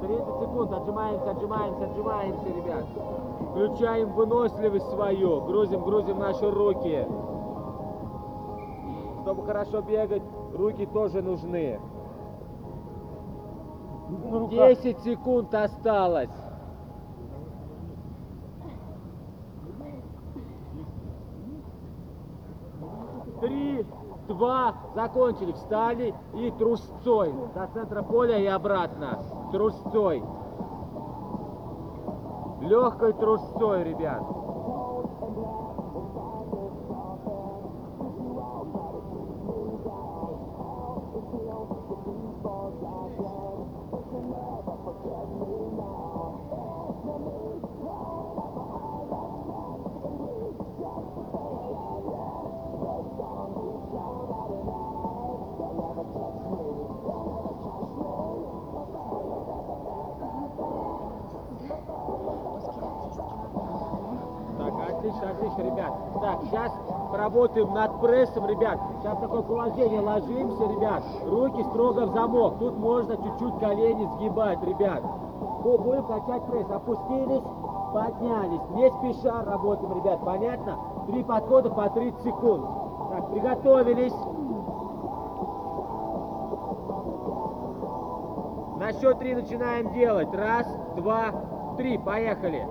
30 0.00 0.40
секунд. 0.40 0.72
Отжимаемся, 0.72 1.30
отжимаемся, 1.30 1.84
отжимаемся, 1.84 2.46
ребят. 2.48 2.84
Включаем 3.50 4.12
выносливость 4.12 4.90
свою. 4.90 5.40
Грузим, 5.42 5.82
грузим 5.82 6.18
наши 6.18 6.50
руки. 6.50 7.06
Чтобы 9.22 9.44
хорошо 9.44 9.82
бегать, 9.82 10.22
руки 10.54 10.86
тоже 10.86 11.22
нужны. 11.22 11.80
10 14.50 15.00
секунд 15.00 15.52
осталось. 15.54 16.30
Три, 23.40 23.84
два, 24.26 24.74
закончили, 24.94 25.52
встали 25.52 26.14
и 26.34 26.50
трусцой 26.52 27.32
до 27.54 27.66
центра 27.72 28.02
поля 28.02 28.38
и 28.38 28.46
обратно. 28.46 29.18
Трусцой. 29.52 30.22
Легкой 32.60 33.12
трусцой, 33.12 33.84
ребят. 33.84 34.22
Сейчас 66.46 66.72
поработаем 67.10 67.72
над 67.74 68.00
прессом, 68.00 68.46
ребят. 68.46 68.78
Сейчас 69.00 69.18
такое 69.18 69.42
положение 69.42 70.00
ложимся, 70.00 70.64
ребят. 70.64 71.02
Руки 71.26 71.62
строго 71.70 72.06
в 72.06 72.12
замок. 72.14 72.58
Тут 72.58 72.76
можно 72.78 73.16
чуть-чуть 73.16 73.58
колени 73.58 74.08
сгибать, 74.16 74.62
ребят. 74.62 75.02
Бу- 75.62 75.78
Будем 75.78 76.04
качать 76.04 76.44
пресс. 76.46 76.70
Опустились, 76.70 77.42
поднялись. 77.92 78.60
Не 78.74 78.90
спеша 78.90 79.42
работаем, 79.44 79.92
ребят. 79.94 80.20
Понятно? 80.24 80.76
Три 81.06 81.22
подхода 81.22 81.70
по 81.70 81.88
30 81.90 82.20
секунд. 82.22 82.64
Так, 83.10 83.30
приготовились. 83.30 84.14
На 88.78 88.92
счет 88.92 89.18
три 89.18 89.34
начинаем 89.34 89.92
делать. 89.94 90.32
Раз, 90.34 90.66
два, 90.96 91.32
три. 91.76 91.96
Поехали. 91.98 92.66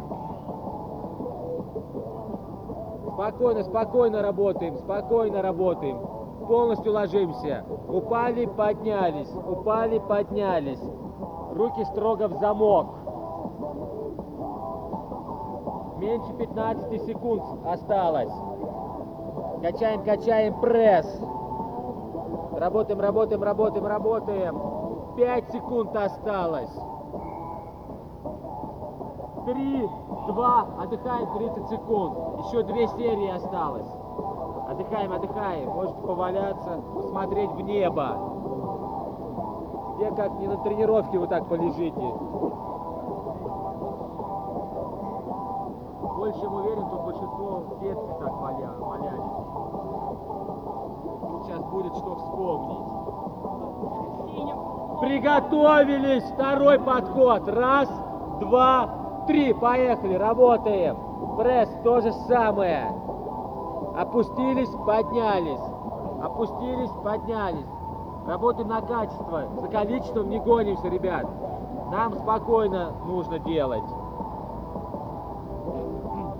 Спокойно, 3.36 3.64
спокойно 3.64 4.22
работаем, 4.22 4.78
спокойно 4.78 5.42
работаем. 5.42 6.00
Полностью 6.48 6.94
ложимся. 6.94 7.66
Упали, 7.90 8.46
поднялись. 8.46 9.30
Упали, 9.30 10.00
поднялись. 10.00 10.80
Руки 11.52 11.84
строго 11.84 12.30
в 12.30 12.40
замок. 12.40 12.88
Меньше 15.98 16.32
15 16.38 17.06
секунд 17.06 17.44
осталось. 17.66 18.32
Качаем, 19.62 20.04
качаем 20.06 20.62
пресс. 20.62 21.22
Работаем, 22.54 23.02
работаем, 23.02 23.44
работаем, 23.44 23.86
работаем. 23.86 24.62
5 25.18 25.52
секунд 25.52 25.94
осталось. 25.94 26.74
Три, 29.46 29.90
два, 30.28 30.68
отдыхаем 30.80 31.32
30 31.34 31.70
секунд. 31.70 32.18
Еще 32.46 32.64
две 32.64 32.88
серии 32.88 33.30
осталось. 33.30 33.88
Отдыхаем, 34.70 35.14
отдыхаем. 35.14 35.70
Можете 35.70 36.02
поваляться, 36.02 36.82
посмотреть 36.96 37.52
в 37.52 37.62
небо. 37.62 38.18
Где 39.96 40.12
как 40.12 40.40
не 40.40 40.48
на 40.48 40.58
тренировке 40.58 41.18
вы 41.18 41.28
так 41.28 41.48
полежите. 41.48 42.14
Больше 46.18 46.40
чем 46.42 46.54
уверен, 46.56 46.90
тут 46.90 47.02
большинство 47.02 47.64
в 47.70 47.80
детстве 47.80 48.16
так 48.20 48.34
валя, 48.42 48.72
валялись. 48.80 49.22
Сейчас 51.46 51.64
будет 51.66 51.96
что 51.96 52.16
вспомнить. 52.16 52.96
Приготовились! 55.02 56.24
Второй 56.32 56.80
подход. 56.80 57.48
Раз, 57.48 57.90
два, 58.40 59.05
три. 59.28 59.54
Поехали, 59.54 60.16
работаем. 60.16 60.98
Пресс 61.38 61.70
то 61.84 62.02
же 62.02 62.12
самое. 62.28 62.92
Опустились, 63.98 64.70
поднялись. 64.86 65.62
Опустились, 66.22 66.92
поднялись. 67.04 67.66
Работаем 68.28 68.70
на 68.70 68.82
качество. 68.82 69.44
За 69.62 69.68
количеством 69.68 70.30
не 70.30 70.40
гонимся, 70.40 70.88
ребят. 70.88 71.26
Нам 71.92 72.14
спокойно 72.16 72.94
нужно 73.06 73.40
делать. 73.40 73.84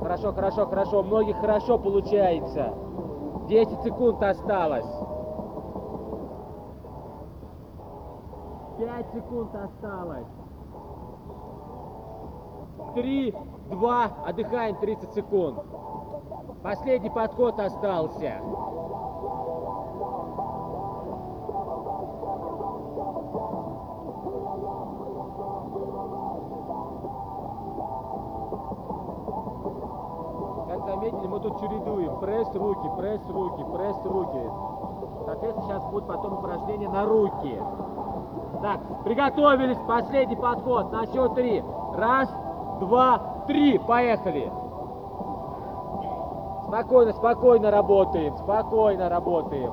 Хорошо, 0.02 0.34
хорошо, 0.34 0.66
хорошо. 0.66 1.04
Многих 1.04 1.38
хорошо 1.38 1.78
получается. 1.78 2.74
10 3.48 3.82
секунд 3.84 4.22
осталось. 4.24 4.86
5 8.78 9.06
секунд 9.14 9.56
осталось. 9.56 10.45
3, 12.96 13.36
2, 13.72 14.12
отдыхаем 14.26 14.78
30 14.78 15.14
секунд. 15.14 15.60
Последний 16.64 17.10
подход 17.10 17.60
остался. 17.60 18.42
Как 30.70 30.86
заметили, 30.86 31.28
мы 31.28 31.40
тут 31.42 31.60
чередуем. 31.60 32.18
Пресс, 32.20 32.48
руки, 32.56 32.90
пресс, 32.98 33.22
руки, 33.30 33.66
пресс, 33.74 34.06
руки. 34.06 34.52
Соответственно, 35.26 35.68
сейчас 35.68 35.84
будет 35.92 36.08
потом 36.08 36.34
упражнение 36.40 36.88
на 36.88 37.06
руки. 37.06 37.62
Так, 38.62 39.04
приготовились, 39.04 39.78
последний 39.86 40.38
подход, 40.38 40.92
на 40.94 41.06
счет 41.08 41.36
три. 41.36 41.62
Раз, 41.94 42.30
два, 42.80 43.44
три, 43.48 43.78
поехали. 43.80 44.52
Спокойно, 46.68 47.14
спокойно 47.14 47.72
работаем, 47.72 48.36
спокойно 48.38 49.10
работаем. 49.10 49.72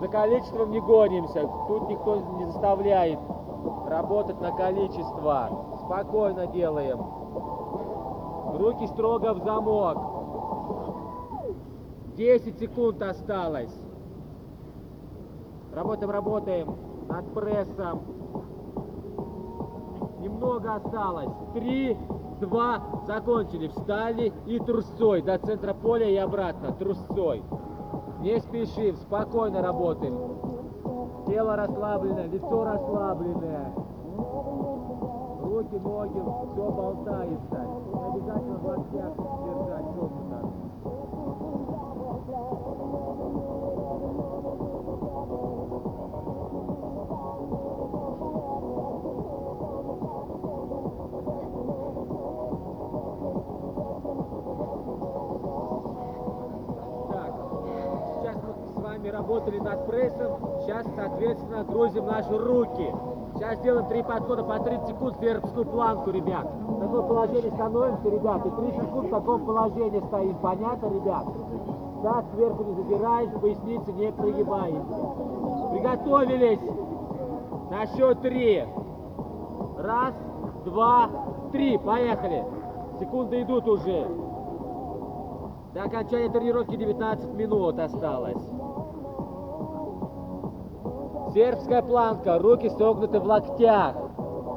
За 0.00 0.08
количеством 0.08 0.70
не 0.70 0.80
гонимся, 0.80 1.48
тут 1.68 1.88
никто 1.88 2.16
не 2.16 2.46
заставляет 2.46 3.18
работать 3.86 4.40
на 4.40 4.52
количество. 4.52 5.48
Спокойно 5.84 6.46
делаем. 6.46 6.98
Руки 8.58 8.86
строго 8.88 9.34
в 9.34 9.44
замок. 9.44 9.98
10 12.16 12.58
секунд 12.58 13.02
осталось. 13.02 13.74
Работаем, 15.74 16.10
работаем 16.10 16.76
над 17.08 17.32
прессом. 17.32 18.00
Немного 20.22 20.76
осталось. 20.76 21.32
Три, 21.52 21.98
два, 22.40 22.80
закончили. 23.08 23.66
Встали 23.66 24.32
и 24.46 24.60
трусцой 24.60 25.20
до 25.20 25.36
центра 25.38 25.74
поля 25.74 26.08
и 26.08 26.16
обратно. 26.16 26.70
Трусцой. 26.72 27.42
Не 28.20 28.38
спешим, 28.38 28.94
спокойно 28.98 29.62
работаем. 29.62 30.16
Тело 31.26 31.56
расслабленное, 31.56 32.28
лицо 32.28 32.64
расслабленное. 32.64 33.72
Руки, 35.42 35.78
ноги, 35.80 36.22
все 36.52 36.70
болтается. 36.70 37.66
Не 37.92 38.04
обязательно 38.06 38.58
в 38.58 38.66
локтях 38.66 39.16
держать 39.44 39.96
работали 59.22 59.58
над 59.60 59.86
прессом, 59.86 60.36
сейчас, 60.60 60.84
соответственно, 60.96 61.64
грузим 61.64 62.06
наши 62.06 62.36
руки. 62.36 62.92
Сейчас 63.34 63.60
делаем 63.60 63.86
три 63.86 64.02
подхода 64.02 64.42
по 64.42 64.58
30 64.58 64.88
секунд 64.88 65.20
верхнюю 65.20 65.64
планку, 65.64 66.10
ребят. 66.10 66.44
В 66.44 66.80
такое 66.80 67.02
положение 67.02 67.52
становимся, 67.52 68.08
ребят, 68.08 68.46
и 68.46 68.50
3 68.50 68.72
секунд 68.72 69.06
в 69.06 69.10
таком 69.10 69.46
положении 69.46 70.02
стоим. 70.08 70.36
Понятно, 70.42 70.86
ребят? 70.86 71.26
Так, 72.02 72.24
сверху 72.34 72.64
не 72.64 72.74
задираешь, 72.74 73.30
поясницы 73.40 73.92
не 73.92 74.12
прогибаемся. 74.12 75.08
Приготовились. 75.70 76.60
На 77.70 77.86
счет 77.86 78.20
три. 78.20 78.64
Раз, 79.78 80.14
два, 80.64 81.08
три. 81.52 81.78
Поехали. 81.78 82.44
Секунды 82.98 83.42
идут 83.42 83.66
уже. 83.68 84.06
До 85.72 85.84
окончания 85.84 86.28
тренировки 86.28 86.76
19 86.76 87.32
минут 87.34 87.78
осталось. 87.78 88.42
Сербская 91.32 91.80
планка, 91.80 92.38
руки 92.38 92.68
согнуты 92.68 93.18
в 93.18 93.24
локтях. 93.24 93.94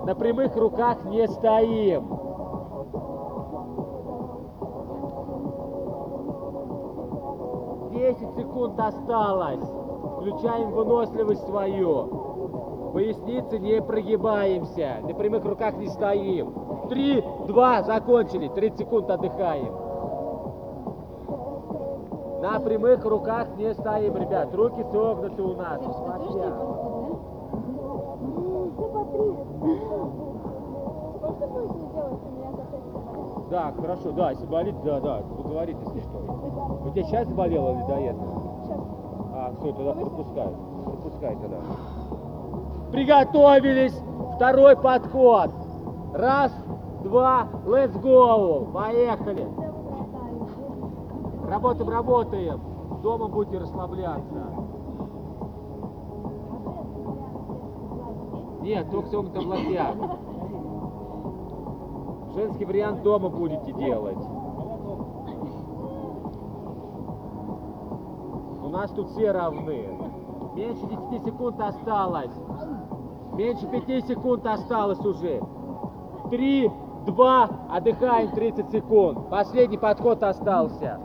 На 0.05 0.13
прямых 0.13 0.55
руках 0.57 1.05
не 1.05 1.25
стоим. 1.27 2.05
Десять 7.93 8.35
секунд 8.35 8.77
осталось. 8.77 9.63
Включаем 10.17 10.71
выносливость 10.71 11.45
свою. 11.45 12.91
Поясницы 12.93 13.57
не 13.57 13.81
прогибаемся. 13.81 14.97
На 15.01 15.13
прямых 15.13 15.45
руках 15.45 15.77
не 15.77 15.87
стоим. 15.87 16.53
Три, 16.89 17.23
два, 17.47 17.83
закончили. 17.83 18.49
30 18.49 18.79
секунд 18.79 19.09
отдыхаем. 19.09 19.73
На 22.45 22.59
прямых 22.59 23.03
руках 23.03 23.47
не 23.57 23.73
стоим, 23.73 24.17
ребят. 24.17 24.53
Руки 24.53 24.83
согнуты 24.91 25.41
у 25.41 25.55
нас. 25.55 25.81
локтях. 25.81 26.53
Да, 33.49 33.73
хорошо, 33.81 34.11
да, 34.11 34.29
если 34.29 34.45
болит, 34.45 34.75
да, 34.83 34.99
да, 34.99 35.21
вы 35.27 35.49
говорите, 35.49 35.79
если 35.87 36.01
что. 36.01 36.17
У 36.85 36.89
тебя 36.91 37.03
сейчас 37.05 37.27
болело 37.29 37.71
или 37.71 37.87
до 37.87 37.95
этого? 37.95 38.29
А, 39.33 39.51
все, 39.57 39.71
тогда 39.73 39.93
пропускай. 39.93 40.49
Пропускай 40.85 41.35
тогда. 41.37 41.57
Приготовились! 42.91 43.99
Второй 44.35 44.75
подход. 44.75 45.49
Раз, 46.13 46.51
два, 47.01 47.47
let's 47.65 47.99
go! 48.03 48.71
Поехали! 48.71 49.64
Работаем, 51.47 51.89
работаем. 51.89 52.61
Дома 53.01 53.27
будете 53.27 53.59
расслабляться. 53.59 54.45
Нет, 58.61 58.89
только 58.89 59.09
согнуто 59.09 59.41
в 59.41 59.47
локтях. 59.47 59.95
Женский 62.33 62.65
вариант 62.65 63.03
дома 63.03 63.29
будете 63.29 63.71
делать. 63.73 64.17
У 68.63 68.67
нас 68.69 68.89
тут 68.91 69.09
все 69.11 69.31
равны. 69.31 69.87
Меньше 70.55 70.87
10 71.11 71.25
секунд 71.25 71.61
осталось. 71.61 72.33
Меньше 73.33 73.67
5 73.67 74.07
секунд 74.07 74.45
осталось 74.47 75.05
уже. 75.05 75.43
3, 76.31 76.71
2, 77.05 77.49
отдыхаем 77.71 78.31
30 78.31 78.71
секунд. 78.71 79.29
Последний 79.29 79.77
подход 79.77 80.23
остался. 80.23 80.99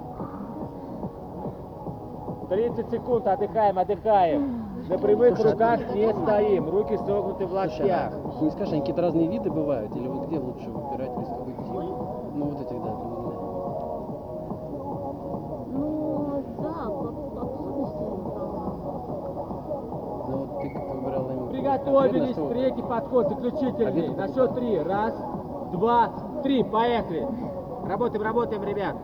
30 2.51 2.91
секунд 2.91 3.27
отдыхаем, 3.29 3.79
отдыхаем. 3.79 4.67
На 4.89 4.99
прямых 4.99 5.39
руках 5.39 5.95
не 5.95 6.13
стоим, 6.13 6.69
руки 6.69 6.97
согнуты 6.97 7.47
в 7.47 7.53
локтях. 7.53 8.13
а 8.13 8.43
не 8.43 8.51
скажи, 8.51 8.73
они 8.73 8.81
какие-то 8.81 9.03
разные 9.03 9.29
виды 9.29 9.51
бывают? 9.51 9.95
Или 9.95 10.09
вот 10.09 10.27
где 10.27 10.41
лучше 10.41 10.69
выбирать, 10.69 11.17
из 11.17 11.29
какой 11.29 11.53
тип? 11.53 11.69
Ну, 12.35 12.45
вот 12.47 12.61
этих, 12.61 12.83
да. 12.83 12.91
ну, 12.91 13.31
Ну, 15.71 16.43
да, 16.59 16.87
по, 16.87 17.11
Ну, 20.29 20.37
вот 20.37 20.61
ты 20.61 20.71
как 20.71 20.95
выбирал 20.95 21.31
именно 21.31 21.47
Приготовились, 21.51 22.13
конкретно, 22.13 22.33
что- 22.33 22.49
третий 22.49 22.83
подход, 22.83 23.29
заключительный. 23.29 24.09
На 24.17 24.29
счет 24.29 24.55
три. 24.55 24.79
Раз, 24.81 25.15
два, 25.73 26.09
три, 26.43 26.65
поехали. 26.65 27.29
Работаем, 27.87 28.23
работаем, 28.25 28.65
ребят. 28.65 28.97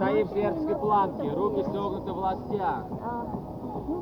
Стоим 0.00 0.26
в 0.28 0.30
сербской 0.30 0.76
планке, 0.76 1.30
руки 1.30 1.62
согнуты 1.62 2.10
в 2.10 2.16
локтях. 2.16 2.86
а, 3.04 3.26
ну. 3.86 4.00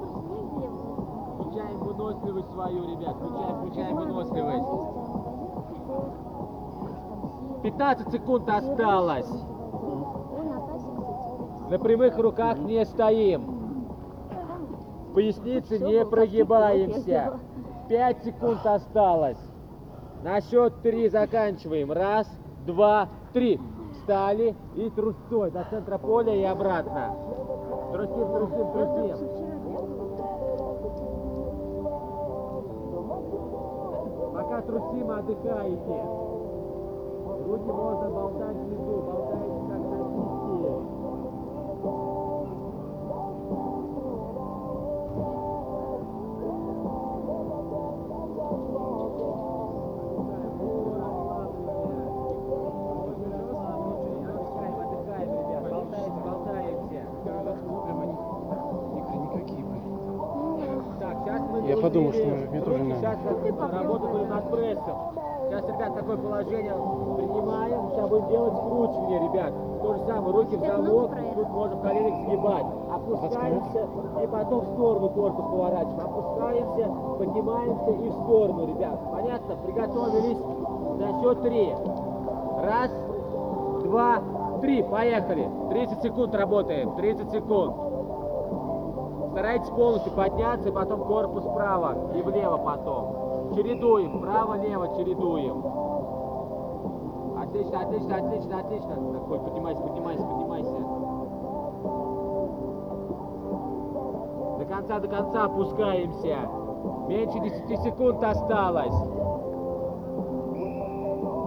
Включаем 1.41 1.79
выносливость 1.81 2.53
свою, 2.53 2.85
ребят. 2.85 3.17
Включаем, 3.17 3.57
включаем 3.57 3.97
выносливость. 3.97 4.69
15 7.65 8.13
секунд 8.13 8.49
осталось. 8.49 9.29
На 11.69 11.79
прямых 11.81 12.17
руках 12.17 12.59
не 12.59 12.85
стоим. 12.85 13.59
Поясницы 15.15 15.81
не 15.81 16.07
прогибаемся. 16.07 17.41
5 17.89 18.23
секунд 18.23 18.65
осталось. 18.65 19.39
На 20.23 20.41
счет 20.43 20.81
три 20.81 21.09
заканчиваем. 21.09 21.91
Раз, 21.91 22.31
два, 22.65 23.09
три. 23.33 23.61
Встали 24.09 24.57
и 24.75 24.89
трусцой 24.89 25.51
до 25.51 25.65
центра 25.69 25.99
поля 25.99 26.35
и 26.35 26.43
обратно. 26.43 27.15
Трусим, 27.93 28.33
трусим, 28.33 28.73
трусим. 28.73 29.19
Пока 34.33 34.63
трусим, 34.63 35.11
отдыхаете. 35.11 36.05
Руки 37.49 37.71
можно 37.71 38.09
болтать 38.09 38.57
внизу, 38.57 39.03
болтаете 39.03 39.68
Сейчас 63.17 63.73
работали 63.73 64.25
над 64.27 64.51
прессом. 64.51 64.97
Сейчас, 65.49 65.63
ребят, 65.65 65.95
такое 65.95 66.17
положение 66.19 66.75
принимаем. 67.17 67.91
Сейчас 67.91 68.09
будем 68.11 68.29
делать 68.29 68.55
скручивание, 68.55 69.21
ребят. 69.21 69.53
То 69.81 69.95
же 69.95 70.01
самое, 70.07 70.35
руки 70.35 70.57
в 70.57 70.61
замок, 70.61 71.11
тут 71.35 71.49
можно 71.49 71.81
коленник 71.81 72.27
сгибать. 72.27 72.67
Опускаемся 72.93 73.89
и 74.23 74.27
потом 74.27 74.61
в 74.61 74.69
сторону 74.75 75.09
корпус 75.09 75.45
поворачиваем. 75.47 76.01
Опускаемся, 76.01 76.95
поднимаемся 77.19 77.91
и 77.93 78.09
в 78.09 78.13
сторону, 78.13 78.67
ребят. 78.67 78.99
Понятно? 79.11 79.57
Приготовились 79.65 80.39
на 80.99 81.23
счет 81.23 81.43
три. 81.43 81.75
Раз, 82.63 82.91
два, 83.85 84.21
три. 84.61 84.83
Поехали. 84.83 85.49
30 85.71 86.03
секунд 86.03 86.35
работаем. 86.35 86.95
30 86.97 87.31
секунд. 87.31 87.75
Старайтесь 89.39 89.69
полностью 89.69 90.13
подняться, 90.15 90.69
и 90.69 90.73
потом 90.73 91.05
корпус 91.05 91.45
вправо 91.45 91.95
и 92.13 92.23
влево 92.23 92.57
потом. 92.57 93.55
Чередуем, 93.55 94.19
вправо-лево 94.19 94.97
чередуем. 94.97 95.63
Отлично, 97.41 97.83
отлично, 97.83 98.17
отлично, 98.17 98.59
отлично. 98.59 98.97
Такой, 99.13 99.39
поднимайся, 99.39 99.81
поднимайся, 99.81 100.25
поднимайся. 100.25 100.77
До 104.59 104.65
конца, 104.65 104.99
до 104.99 105.07
конца 105.07 105.45
опускаемся. 105.45 106.37
Меньше 107.07 107.39
10 107.39 107.81
секунд 107.85 108.25
осталось. 108.25 108.95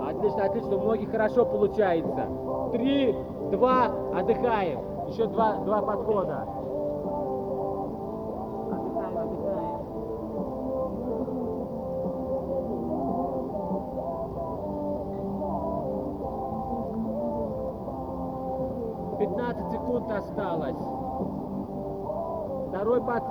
Отлично, 0.08 0.46
отлично, 0.46 0.78
у 0.78 0.80
многих 0.80 1.12
хорошо 1.12 1.46
получается. 1.46 2.30
Три, 2.72 3.18
два, 3.52 3.88
отдыхаем. 4.16 4.80
Еще 5.10 5.26
два, 5.26 5.56
два 5.66 5.82
подхода. 5.82 6.61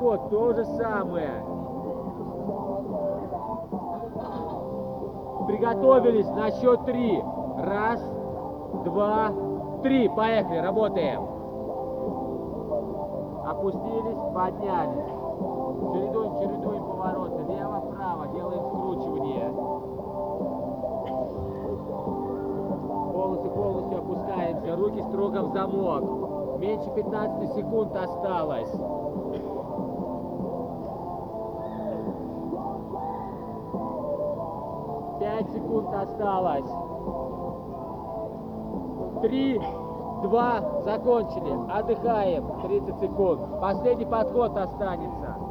Подход, 0.01 0.31
то 0.31 0.53
же 0.55 0.65
самое. 0.65 1.45
Приготовились 5.47 6.29
на 6.29 6.51
счет 6.53 6.85
три. 6.85 7.23
Раз, 7.59 8.01
два, 8.85 9.33
три. 9.83 10.09
Поехали, 10.09 10.59
работаем. 10.59 11.23
Опустились, 13.47 14.35
поднялись. 14.35 15.07
Чередуем, 15.93 16.39
чередуем 16.39 16.85
повороты. 16.85 17.53
Лево-право, 17.53 18.29
делаем 18.29 18.63
скручивание. 18.69 19.53
Полностью, 23.13 23.51
полностью 23.51 23.99
опускаемся. 23.99 24.77
Руки 24.77 25.03
строго 25.03 25.43
в 25.43 25.53
замок. 25.53 26.59
Меньше 26.61 26.91
15 26.95 27.55
секунд 27.55 27.97
осталось. 27.97 28.71
Секунд 35.71 35.95
осталось. 35.95 36.71
Три, 39.23 39.61
два, 40.23 40.61
закончили. 40.85 41.71
Отдыхаем. 41.71 42.45
30 42.63 43.01
секунд. 43.01 43.61
Последний 43.61 44.07
подход 44.07 44.57
останется. 44.57 45.50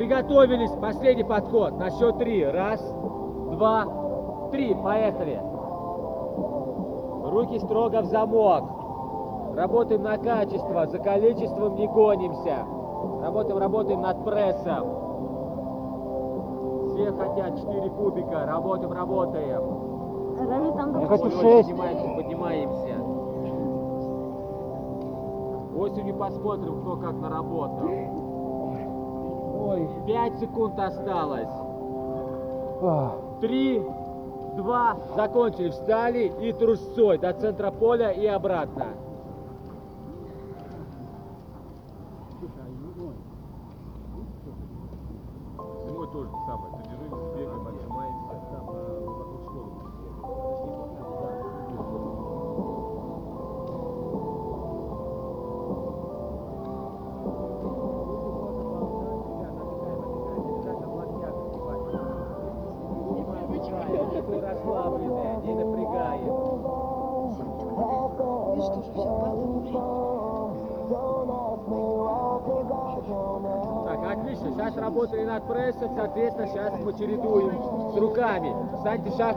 Приготовились. 0.00 0.70
Последний 0.80 1.24
подход. 1.24 1.78
На 1.78 1.90
счет 1.90 2.16
три. 2.16 2.42
Раз, 2.42 2.80
два, 3.50 3.84
три. 4.50 4.74
Поехали. 4.74 5.38
Руки 7.30 7.58
строго 7.58 8.00
в 8.00 8.06
замок. 8.06 8.64
Работаем 9.54 10.02
на 10.02 10.16
качество. 10.16 10.86
За 10.86 10.98
количеством 11.00 11.76
не 11.76 11.86
гонимся. 11.86 12.64
Работаем, 13.20 13.58
работаем 13.58 14.00
над 14.00 14.24
прессом. 14.24 14.88
Все 16.94 17.12
хотят 17.12 17.58
4 17.58 17.90
кубика. 17.90 18.46
Работаем, 18.46 18.92
работаем. 18.92 19.62
Я 20.98 21.06
хочу 21.08 21.24
Ой, 21.24 21.30
ой, 21.34 21.40
шесть. 21.42 21.68
Поднимаемся, 21.68 22.14
поднимаемся. 22.16 22.94
Осенью 25.76 26.14
посмотрим, 26.14 26.80
кто 26.80 26.96
как 26.96 27.12
наработал. 27.20 28.19
Ой. 29.70 29.88
5 30.06 30.38
секунд 30.40 30.78
осталось. 30.78 31.48
Три, 33.40 33.82
два, 34.56 34.96
закончили. 35.14 35.70
Встали 35.70 36.32
и 36.40 36.52
трусцой 36.52 37.18
до 37.18 37.32
центра 37.32 37.70
поля 37.70 38.10
и 38.10 38.26
обратно. 38.26 38.86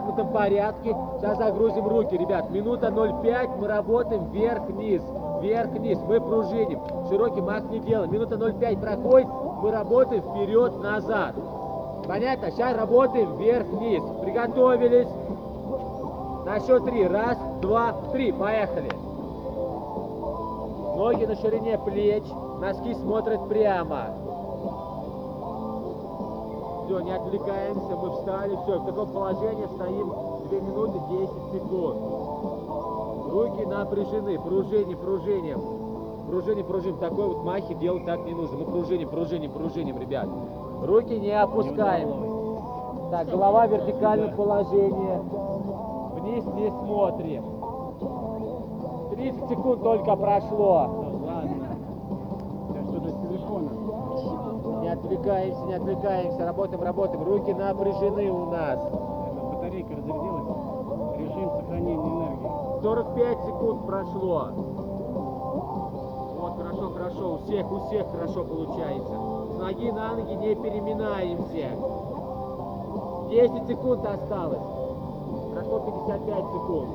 В 0.04 0.06
шахматном 0.06 0.28
порядке. 0.34 0.96
Сейчас 1.20 1.38
загрузим 1.38 1.88
руки, 1.88 2.16
ребят. 2.16 2.50
Минута 2.50 2.88
0,5 2.88 3.58
мы 3.60 3.68
работаем 3.68 4.26
вверх-вниз. 4.32 5.02
Вверх-вниз. 5.42 6.00
Мы 6.08 6.20
пружиним. 6.20 6.80
Широкий 7.10 7.42
мах 7.42 7.64
не 7.70 7.80
делаем. 7.80 8.12
Минута 8.12 8.36
0,5 8.36 8.80
проходит, 8.80 9.28
мы 9.62 9.72
работаем 9.72 10.22
вперед-назад. 10.22 11.36
Понятно? 12.08 12.52
Сейчас 12.52 12.76
работаем 12.76 13.38
вверх-вниз. 13.38 14.04
Приготовились. 14.22 15.08
На 16.46 16.60
счет 16.60 16.84
три. 16.86 17.08
Раз, 17.08 17.38
два, 17.62 17.94
три. 18.12 18.32
Поехали. 18.32 18.92
Ноги 20.98 21.26
на 21.26 21.36
ширине 21.36 21.78
плеч, 21.80 22.24
носки 22.60 22.94
смотрят 22.94 23.48
прямо. 23.50 24.10
Все, 26.86 27.00
не 27.00 27.12
отвлекаемся, 27.12 27.96
мы 27.96 28.12
встали, 28.12 28.58
все, 28.64 28.80
в 28.80 28.86
таком 28.86 29.10
положении 29.10 29.66
стоим 29.76 30.14
2 30.50 30.60
минуты 30.60 31.00
10 31.10 31.30
секунд. 31.54 31.98
Руки 33.32 33.66
напряжены, 33.66 34.40
пружиним, 34.40 34.98
пружиним. 34.98 35.62
Пружиним, 36.28 36.66
пружиним. 36.66 36.98
Такой 36.98 37.28
вот 37.28 37.44
махи 37.44 37.74
делать 37.76 38.06
так 38.06 38.26
не 38.26 38.34
нужно. 38.34 38.58
Мы 38.58 38.66
пружиним, 38.66 39.10
пружиним, 39.10 39.52
пружиним, 39.52 39.98
ребят. 39.98 40.28
Руки 40.84 41.20
не 41.20 41.32
опускаем. 41.32 42.10
Так, 43.12 43.30
голова 43.30 43.68
в 43.68 43.72
вертикальном 43.72 44.36
положении. 44.36 45.20
Вниз 46.20 46.46
не 46.56 46.70
смотрим. 46.70 47.44
30 49.16 49.50
секунд 49.50 49.84
только 49.84 50.16
прошло. 50.16 50.90
что-то 52.90 53.10
с 53.10 53.28
телефона. 53.28 53.70
Не 54.82 54.90
отвлекаемся, 55.24 55.66
не 55.66 55.74
отвлекаемся. 55.74 56.46
Работаем, 56.46 56.84
работаем. 56.84 57.24
Руки 57.24 57.54
напряжены 57.54 58.32
у 58.32 58.46
нас. 58.52 58.80
Батарейка 58.80 59.96
разрядилась. 59.96 61.18
Режим 61.18 61.52
сохранения 61.52 62.10
энергии. 62.10 62.82
45 62.82 63.38
секунд 63.46 63.86
прошло. 63.86 64.48
Вот, 66.40 66.58
хорошо, 66.58 66.90
хорошо. 66.90 67.34
У 67.34 67.38
всех, 67.38 67.72
у 67.72 67.80
всех 67.88 68.08
хорошо 68.12 68.44
получается. 68.44 69.14
С 69.54 69.58
ноги 69.58 69.92
на 69.92 70.16
ноги 70.16 70.34
не 70.34 70.56
переминаемся. 70.56 71.70
10 73.30 73.68
секунд 73.68 74.06
осталось. 74.06 74.60
Прошло 75.54 75.80
55 75.80 76.38
секунд. 76.52 76.90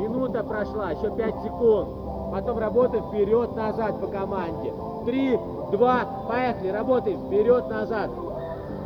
Минута 0.00 0.42
прошла, 0.42 0.90
еще 0.90 1.10
5 1.14 1.34
секунд. 1.44 1.88
Потом 2.30 2.58
работаем 2.58 3.04
вперед-назад 3.04 4.00
по 4.00 4.06
команде. 4.06 4.72
3, 5.04 5.38
2, 5.72 6.04
поехали, 6.28 6.68
работаем 6.68 7.18
вперед-назад. 7.26 8.10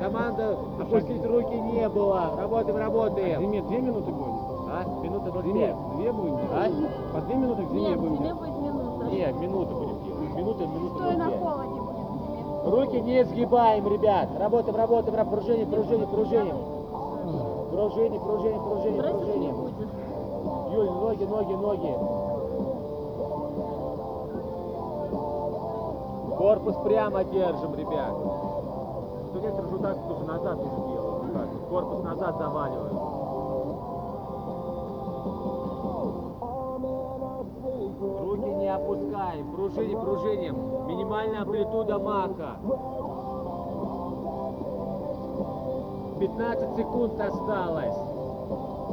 Команда 0.01 0.57
опустить 0.81 1.25
руки 1.25 1.55
не 1.55 1.89
было. 1.89 2.33
Работаем, 2.39 2.77
работаем. 2.77 3.41
Зиме 3.41 3.63
две 3.63 3.79
минуты 3.81 4.11
будет? 4.11 4.35
А? 4.71 4.85
Минута 5.03 5.31
05. 5.31 5.45
Зиме 5.45 5.75
две 5.97 6.13
будем 6.13 6.37
делать? 6.37 6.51
А? 6.53 6.69
По 7.15 7.21
две 7.23 7.35
минуты 7.37 7.63
к 7.63 7.69
зиме 7.71 7.81
Нет, 7.89 7.99
будем 8.01 8.17
делать? 8.23 8.39
будет 8.39 8.59
минута. 8.61 9.05
Не, 9.07 9.33
минуту 9.33 9.75
будем 9.77 10.05
делать. 10.05 10.35
Минута, 10.37 10.67
минута. 10.67 10.95
Стой 10.97 11.17
на 11.17 11.31
05. 11.31 11.39
холоде 11.41 11.81
будет 11.81 11.97
тебе. 11.97 12.71
Руки 12.71 13.01
не 13.03 13.25
сгибаем, 13.25 13.89
ребят. 13.89 14.29
Работаем, 14.39 14.77
работаем, 14.77 15.17
работаем. 15.17 15.29
Пружиним, 15.31 15.71
пружиним, 15.71 16.09
пружиним, 16.11 16.57
Прессов 19.03 19.21
не 19.21 19.25
пружиним. 19.27 19.55
будет. 19.57 19.75
Юль, 20.73 20.91
ноги, 20.91 21.25
ноги, 21.25 21.53
ноги. 21.53 21.95
Корпус 26.45 26.77
прямо 26.85 27.25
держим, 27.25 27.75
ребят. 27.75 28.13
Что 29.31 29.41
некоторые 29.41 29.71
же 29.71 29.79
так 29.79 29.97
тоже 30.07 30.25
назад 30.25 30.59
уже 30.59 30.93
делают. 30.93 31.69
Корпус 31.71 32.05
назад 32.05 32.37
заваливают. 32.37 32.93
Руки 38.21 38.55
не 38.57 38.69
опускаем. 38.69 39.53
Пружиним, 39.55 40.01
пружиним. 40.03 40.57
Минимальная 40.87 41.41
амплитуда 41.41 41.99
маха. 41.99 42.57
15 46.21 46.77
секунд 46.77 47.21
осталось. 47.23 47.97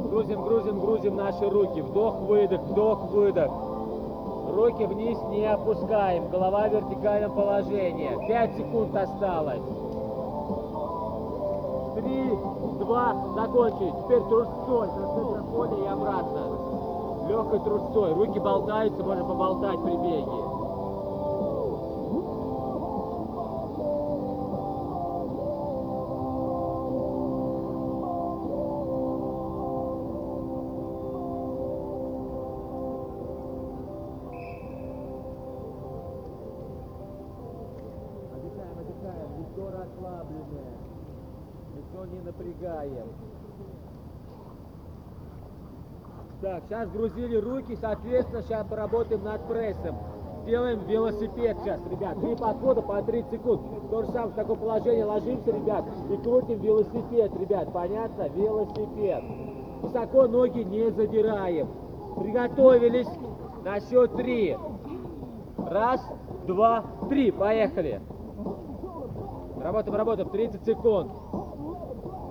Грузим, 0.08 0.42
грузим, 0.42 0.80
грузим 0.80 1.16
наши 1.16 1.50
руки. 1.50 1.82
Вдох, 1.82 2.14
выдох, 2.20 2.62
вдох, 2.62 3.10
выдох. 3.10 3.71
Руки 4.52 4.84
вниз 4.84 5.18
не 5.30 5.46
опускаем. 5.46 6.28
Голова 6.28 6.68
в 6.68 6.72
вертикальном 6.72 7.32
положении. 7.32 8.26
5 8.28 8.56
секунд 8.56 8.94
осталось. 8.94 9.62
Три, 11.94 12.30
два, 12.78 13.16
закончили. 13.34 13.92
Теперь 14.04 14.20
трусцой 14.20 14.88
до 14.88 15.14
центра 15.14 15.42
поля 15.44 15.76
и 15.82 15.86
обратно. 15.86 16.40
Легкой 17.28 17.60
трусцой. 17.60 18.12
Руки 18.12 18.38
болтаются, 18.38 19.02
можно 19.02 19.24
поболтать 19.24 19.82
при 19.82 19.96
беге. 19.96 20.41
Напрягаем. 42.82 43.06
Так, 46.40 46.64
сейчас 46.68 46.90
грузили 46.90 47.36
руки, 47.36 47.76
соответственно, 47.80 48.42
сейчас 48.42 48.66
поработаем 48.66 49.22
над 49.22 49.46
прессом. 49.46 49.96
Сделаем 50.42 50.80
велосипед 50.86 51.56
сейчас, 51.62 51.80
ребят. 51.88 52.20
Три 52.20 52.34
подхода 52.34 52.82
по 52.82 53.00
30 53.00 53.30
секунд. 53.30 53.62
То 53.90 54.02
же 54.02 54.08
самое, 54.10 54.32
в 54.32 54.34
таком 54.34 54.58
положении 54.58 55.02
ложимся, 55.02 55.52
ребят, 55.52 55.84
и 56.10 56.16
крутим 56.16 56.58
велосипед, 56.58 57.32
ребят. 57.38 57.72
Понятно? 57.72 58.28
Велосипед. 58.28 59.22
Высоко 59.82 60.26
ноги 60.26 60.60
не 60.60 60.90
задираем. 60.90 61.68
Приготовились 62.18 63.08
на 63.64 63.78
счет 63.78 64.16
три. 64.16 64.58
Раз, 65.58 66.00
два, 66.48 66.84
три. 67.08 67.30
Поехали. 67.30 68.00
Работаем, 69.62 69.96
работаем. 69.96 70.28
30 70.28 70.64
секунд. 70.64 71.12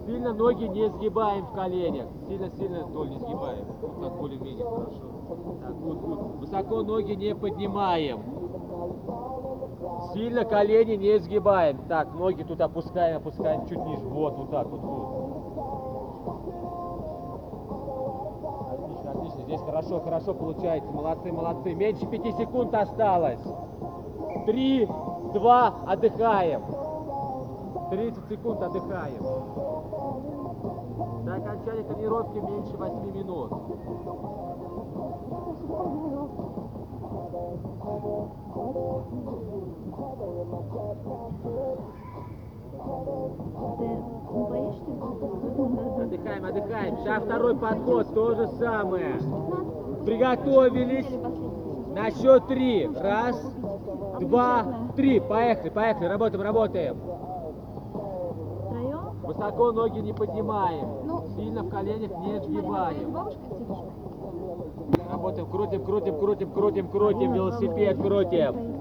Сильно 0.05 0.33
ноги 0.33 0.65
не 0.65 0.89
сгибаем 0.89 1.45
в 1.45 1.53
коленях. 1.53 2.07
Сильно-сильно 2.27 2.87
толь 2.91 3.09
не 3.09 3.19
сгибаем. 3.19 3.65
Вот 3.81 4.01
так 4.01 4.17
более-менее 4.17 4.65
хорошо. 4.65 5.01
Так, 5.61 5.73
вот, 5.75 6.01
вот. 6.01 6.35
Высоко 6.39 6.81
ноги 6.81 7.13
не 7.13 7.35
поднимаем. 7.35 8.19
Сильно 10.13 10.43
колени 10.43 10.95
не 10.95 11.19
сгибаем. 11.19 11.85
Так, 11.87 12.13
ноги 12.15 12.43
тут 12.43 12.59
опускаем, 12.61 13.17
опускаем 13.17 13.65
чуть 13.67 13.77
ниже. 13.85 14.03
Вот, 14.05 14.35
вот 14.37 14.49
так 14.49 14.67
вот. 14.67 14.81
вот. 14.81 15.21
Отлично, 18.73 19.11
отлично. 19.11 19.41
Здесь 19.43 19.61
хорошо, 19.61 19.99
хорошо 20.01 20.33
получается. 20.33 20.91
Молодцы, 20.91 21.31
молодцы. 21.31 21.73
Меньше 21.75 22.07
пяти 22.07 22.31
секунд 22.31 22.73
осталось. 22.73 23.41
Три, 24.47 24.87
два, 25.33 25.75
отдыхаем. 25.85 26.80
30 27.91 28.29
секунд 28.29 28.61
отдыхаем. 28.63 29.21
До 31.25 31.35
окончания 31.35 31.83
тренировки 31.83 32.37
меньше 32.37 32.77
8 32.77 33.11
минут. 33.11 33.51
Отдыхаем, 46.01 46.45
отдыхаем. 46.45 46.97
Сейчас 46.97 47.23
второй 47.23 47.57
подход, 47.57 48.13
то 48.13 48.35
же 48.35 48.47
самое. 48.57 49.19
Приготовились. 50.05 51.09
На 51.93 52.09
счет 52.09 52.47
три. 52.47 52.87
Раз, 52.87 53.35
два, 54.21 54.65
три. 54.95 55.19
Поехали, 55.19 55.69
поехали. 55.69 56.05
Работаем, 56.05 56.41
работаем. 56.41 57.30
Высоко 59.23 59.71
ноги 59.71 59.99
не 59.99 60.13
поднимаем. 60.13 60.87
Ну, 61.05 61.23
Сильно 61.35 61.63
в 61.63 61.69
коленях 61.69 62.11
не 62.19 62.39
сгибаем. 62.39 63.15
Работаем, 65.11 65.47
крутим, 65.47 65.85
крутим, 65.85 66.19
крутим, 66.19 66.51
крутим, 66.51 66.87
крутим, 66.87 67.33
велосипед 67.33 67.97
крутим. 68.01 68.71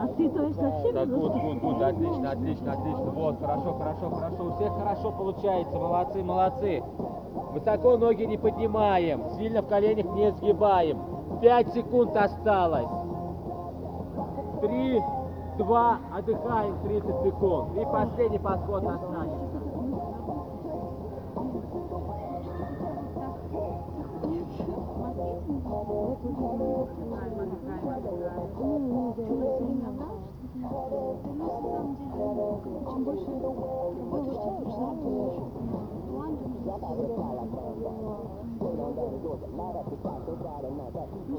А 0.00 0.06
ты 0.16 0.28
то 0.28 0.42
есть 0.44 0.58
вообще 0.60 0.92
Так, 0.92 1.08
вот, 1.08 1.34
вот, 1.34 1.62
вот, 1.62 1.82
отлично, 1.82 2.30
отлично, 2.30 2.72
отлично. 2.72 3.10
Вот, 3.10 3.40
хорошо, 3.40 3.74
хорошо, 3.74 4.10
хорошо. 4.10 4.44
У 4.44 4.52
всех 4.52 4.72
хорошо 4.74 5.10
получается. 5.12 5.76
Молодцы, 5.76 6.22
молодцы. 6.22 6.82
Высоко 7.52 7.96
ноги 7.96 8.22
не 8.24 8.36
поднимаем. 8.36 9.28
Сильно 9.36 9.62
в 9.62 9.66
коленях 9.66 10.06
не 10.14 10.30
сгибаем. 10.32 10.98
Пять 11.40 11.72
секунд 11.72 12.16
осталось. 12.16 12.88
Три, 14.60 15.02
два, 15.56 15.98
отдыхаем 16.16 16.78
30 16.82 17.22
секунд. 17.22 17.76
И 17.76 17.84
последний 17.84 18.38
подход 18.38 18.84
останется. 18.84 19.37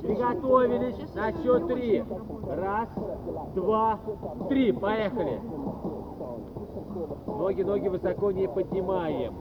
Приготовились 0.02 1.16
на 1.16 1.32
счет 1.34 1.68
три. 1.68 2.04
Раз, 2.48 2.90
два, 3.56 4.00
три. 4.48 4.72
Поехали. 4.72 5.42
Ноги, 7.26 7.62
ноги 7.64 7.88
высоко 7.88 8.32
не 8.32 8.48
поднимаем. 8.48 9.34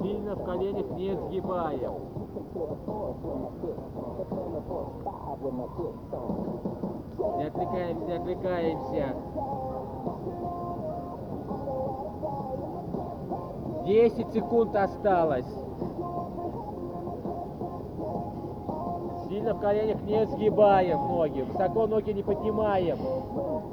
Сильно 0.00 0.34
в 0.34 0.44
коленях 0.44 0.90
не 0.90 1.14
сгибаем. 1.14 1.92
Не 7.36 7.44
отвлекаемся, 7.44 8.04
не 8.04 8.12
отвлекаемся. 8.12 9.16
Десять 13.84 14.32
секунд 14.32 14.74
осталось. 14.76 15.63
Сильно 19.44 19.58
в 19.58 19.60
коленях 19.60 20.00
не 20.04 20.24
сгибаем 20.24 20.98
ноги. 21.06 21.42
Высоко 21.42 21.86
ноги 21.86 22.12
не 22.12 22.22
поднимаем. 22.22 22.96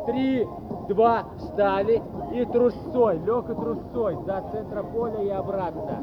Три, 0.05 0.45
два, 0.89 1.23
встали. 1.37 2.01
И 2.33 2.43
трусцой, 2.43 3.19
легкой 3.19 3.55
трусцой 3.55 4.17
до 4.25 4.43
центра 4.51 4.83
поля 4.83 5.21
и 5.23 5.29
обратно. 5.29 5.99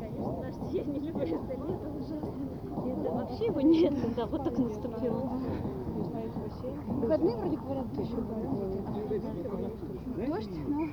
Конечно, 0.00 0.32
подожди, 0.32 0.76
я 0.76 0.84
не 0.84 0.98
люблю 1.00 1.22
это 1.22 1.52
лето 1.52 1.88
ужасно. 1.98 2.38
Его 3.58 3.68
нет, 3.68 3.92
да, 4.16 4.26
вот 4.26 4.44
так 4.44 4.56
наступило. 4.56 5.30
Выходные 6.88 7.36
вроде 7.36 7.56
говорят, 7.56 7.92
дождь. 7.92 8.14
Дождь, 10.28 10.50
но... 10.68 10.86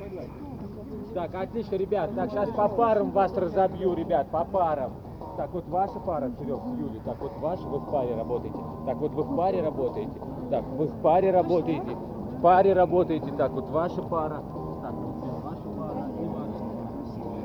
Так, 1.14 1.36
отлично, 1.36 1.76
ребят. 1.76 2.16
Так, 2.16 2.32
сейчас 2.32 2.50
по 2.50 2.68
парам 2.70 3.12
вас 3.12 3.36
разобью, 3.38 3.94
ребят, 3.94 4.30
по 4.32 4.46
парам. 4.46 4.94
Так, 5.38 5.54
вот 5.54 5.68
ваша 5.68 6.00
пара, 6.00 6.32
Серег, 6.40 6.60
с 6.66 6.80
Юлей. 6.80 7.02
Так, 7.06 7.22
вот 7.22 7.38
ваша, 7.40 7.68
вы 7.68 7.80
в 7.80 7.92
паре 7.92 8.16
работаете. 8.16 8.58
Так, 8.86 8.98
вот 8.98 9.12
вы 9.12 9.24
в 9.24 9.36
паре 9.36 9.62
работаете. 9.62 10.14
Так, 10.50 10.66
вы 10.66 10.88
в 10.88 11.02
паре 11.02 11.32
работаете. 11.32 11.96
В 11.96 12.42
паре 12.42 12.74
работаете. 12.74 13.32
Так, 13.38 13.52
вот 13.52 13.70
ваша 13.70 14.02
пара. 14.02 14.42
Так, 14.82 14.94
вот 14.94 15.44
ваша 15.44 15.70
пара 15.78 16.08
и 16.20 16.26
ваша. 16.26 16.66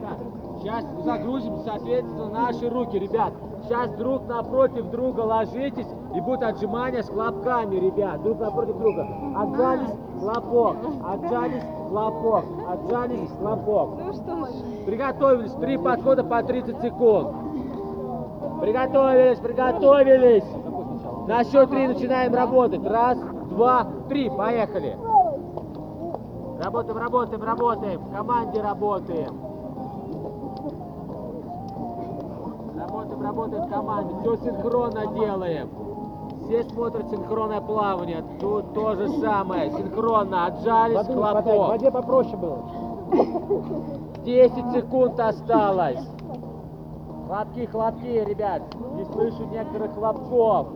Так, 0.00 0.18
сейчас 0.60 0.84
загрузим, 1.04 1.58
соответственно, 1.64 2.28
наши 2.28 2.68
руки, 2.68 2.98
ребят. 2.98 3.32
Сейчас 3.64 3.90
друг 3.92 4.26
напротив 4.26 4.90
друга 4.90 5.20
ложитесь 5.20 5.86
и 6.14 6.20
будут 6.20 6.42
отжимания 6.42 7.02
с 7.02 7.08
хлопками, 7.08 7.76
ребят. 7.76 8.22
Друг 8.22 8.40
напротив 8.40 8.78
друга. 8.78 9.06
Отжались, 9.36 9.94
хлопок. 10.18 10.76
Отжались, 11.06 11.62
хлопок. 11.88 12.44
Отжались, 12.68 13.30
хлопок. 13.38 13.90
Ну 13.98 14.12
что 14.12 14.46
ж. 14.46 14.84
Приготовились. 14.86 15.52
Три 15.52 15.78
подхода 15.78 16.24
по 16.24 16.42
30 16.42 16.80
секунд. 16.80 17.28
Приготовились, 18.60 19.38
приготовились. 19.38 20.44
На 21.28 21.44
счет 21.44 21.70
три 21.70 21.88
начинаем 21.88 22.34
работать. 22.34 22.84
Раз, 22.84 23.18
два, 23.50 23.86
три. 24.08 24.28
Поехали. 24.30 24.96
Работаем, 26.62 26.98
работаем, 26.98 27.42
работаем. 27.42 28.00
В 28.00 28.12
команде 28.12 28.60
работаем. 28.60 29.49
Работаем 33.20 33.64
в 33.64 33.68
команде. 33.70 34.14
Все 34.20 34.36
синхронно 34.36 35.06
делаем. 35.14 35.68
Все 36.44 36.64
смотрят 36.64 37.08
синхронное 37.10 37.60
плавание. 37.60 38.24
Тут 38.40 38.72
то 38.74 38.94
же 38.94 39.08
самое. 39.20 39.70
Синхронно. 39.70 40.46
Отжались, 40.46 41.06
хлопок. 41.06 41.44
воде 41.46 41.90
попроще 41.90 42.36
было. 42.36 42.64
10 44.24 44.72
секунд 44.72 45.18
осталось. 45.20 46.06
Хлопки, 47.26 47.66
хлопки, 47.66 48.24
ребят. 48.24 48.62
Не 48.94 49.04
слышу 49.04 49.44
некоторых 49.46 49.94
хлопков. 49.94 50.66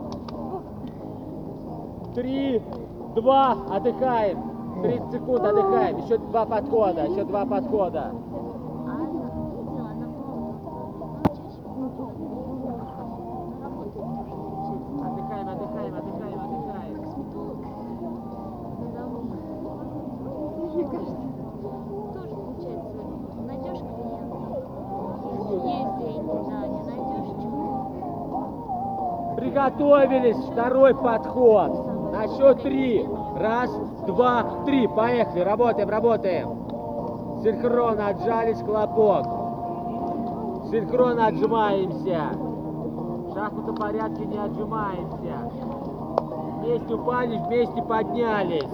Три, 2.14 2.62
два, 3.14 3.56
отдыхаем. 3.70 4.38
30 4.82 5.12
секунд 5.12 5.44
отдыхаем. 5.44 5.98
Еще 5.98 6.18
два 6.18 6.44
подхода, 6.44 7.06
еще 7.06 7.24
два 7.24 7.44
подхода. 7.46 8.12
Отдыхаем, 15.04 15.48
отдыхаем, 15.48 15.94
отдыхаем, 15.94 16.40
отдыхаем. 16.40 16.94
Мне 20.74 20.84
кажется, 20.84 21.16
тоже 22.12 22.34
получается, 22.34 22.98
найдешь 23.46 23.78
клиента, 23.78 24.38
есть 25.64 25.98
деньги, 25.98 26.36
да, 26.50 26.66
не 26.66 26.80
найдешь, 26.82 27.30
чего. 27.42 27.70
Приготовились. 29.74 30.36
Второй 30.52 30.94
подход. 30.94 32.12
На 32.12 32.28
счет 32.28 32.62
три. 32.62 33.06
Раз, 33.36 33.70
два, 34.06 34.44
три. 34.64 34.86
Поехали. 34.86 35.40
Работаем, 35.40 35.88
работаем. 35.88 36.48
Синхронно 37.42 38.08
отжались 38.08 38.60
хлопок. 38.60 39.26
Синхронно 40.70 41.26
отжимаемся. 41.26 42.20
В 42.34 43.34
шахматном 43.34 43.76
порядке 43.76 44.24
не 44.24 44.38
отжимаемся. 44.38 45.50
Вместе 46.60 46.94
упали, 46.94 47.36
вместе 47.36 47.82
поднялись. 47.82 48.70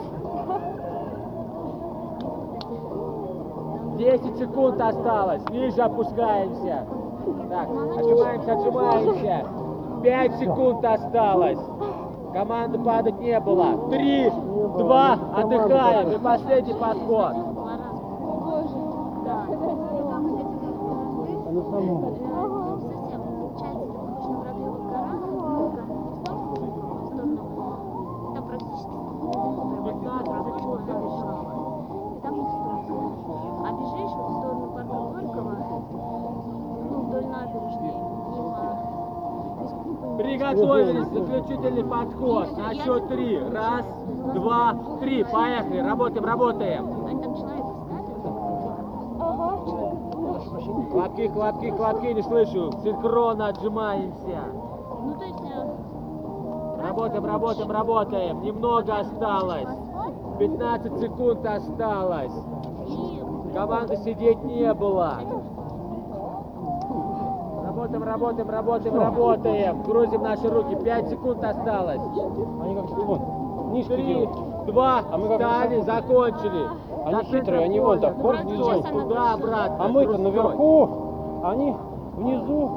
10 3.97 4.39
секунд 4.39 4.81
осталось. 4.81 5.43
Ниже 5.51 5.83
опускаемся. 5.83 6.87
Так, 7.51 7.69
отжимаемся, 7.99 8.53
отжимаемся. 8.53 9.60
5 10.03 10.39
секунд 10.39 10.85
осталось. 10.85 11.59
Команды 12.33 12.79
падать 12.79 13.19
не 13.21 13.39
было. 13.41 13.91
Три, 13.91 14.31
два, 14.31 15.19
отдыхаем. 15.37 16.13
И 16.13 16.19
последний 16.19 16.75
подход. 16.75 17.35
Совсем 21.45 22.30
Приготовились. 40.51 41.07
Заключительный 41.09 41.85
подход. 41.85 42.57
На 42.57 42.75
счет 42.75 43.09
три. 43.09 43.39
Раз, 43.39 43.85
два, 44.35 44.75
три. 45.01 45.25
Поехали. 45.25 45.79
Работаем, 45.79 46.25
работаем. 46.25 46.87
Хлопки, 50.91 51.29
хлопки, 51.29 51.71
хлопки. 51.71 52.07
Не 52.07 52.23
слышу. 52.23 52.73
Синхронно 52.83 53.49
отжимаемся. 53.49 54.45
Ну, 55.03 55.15
то 55.15 55.25
есть, 55.25 55.39
Работаем, 56.83 57.27
работаем, 57.27 57.71
работаем. 57.71 58.43
Немного 58.43 58.99
осталось. 59.01 59.69
15 60.39 60.99
секунд 60.99 61.45
осталось. 61.45 62.33
Команды 63.53 63.97
сидеть 63.99 64.43
не 64.45 64.73
было. 64.73 65.21
Работаем, 67.91 68.05
работаем, 68.05 68.49
работаем, 68.49 68.99
работаем. 68.99 69.83
Грузим 69.83 70.23
наши 70.23 70.49
руки. 70.49 70.77
5 70.77 71.09
секунд 71.09 71.43
осталось. 71.43 72.01
Они 72.63 72.75
как 72.77 72.91
вон, 72.91 73.73
нишки 73.73 73.89
Три, 73.93 74.29
два, 74.67 75.03
А 75.11 75.19
мы 75.19 75.27
как 75.27 75.41
встали, 75.41 75.81
закончили. 75.81 76.67
Они 77.05 77.15
На 77.17 77.25
хитрые, 77.25 77.65
они 77.65 77.81
вон 77.81 78.01
так, 78.01 78.17
Стой, 78.17 78.37
внизу. 78.43 78.83
Туда, 78.83 79.33
обратно. 79.35 79.85
А 79.85 79.89
мы-то 79.89 80.19
наверху, 80.19 80.89
они 81.43 81.77
внизу, 82.17 82.71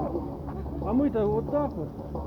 а 0.83 0.93
мы-то 0.93 1.27
вот 1.27 1.51
так 1.51 1.71
вот. 1.73 2.22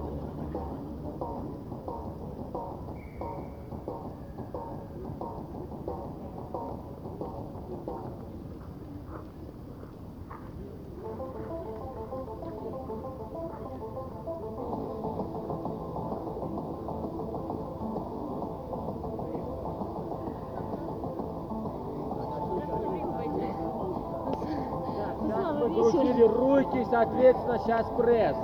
Руки, 26.23 26.87
соответственно, 26.91 27.59
сейчас 27.59 27.87
пресс. 27.97 28.37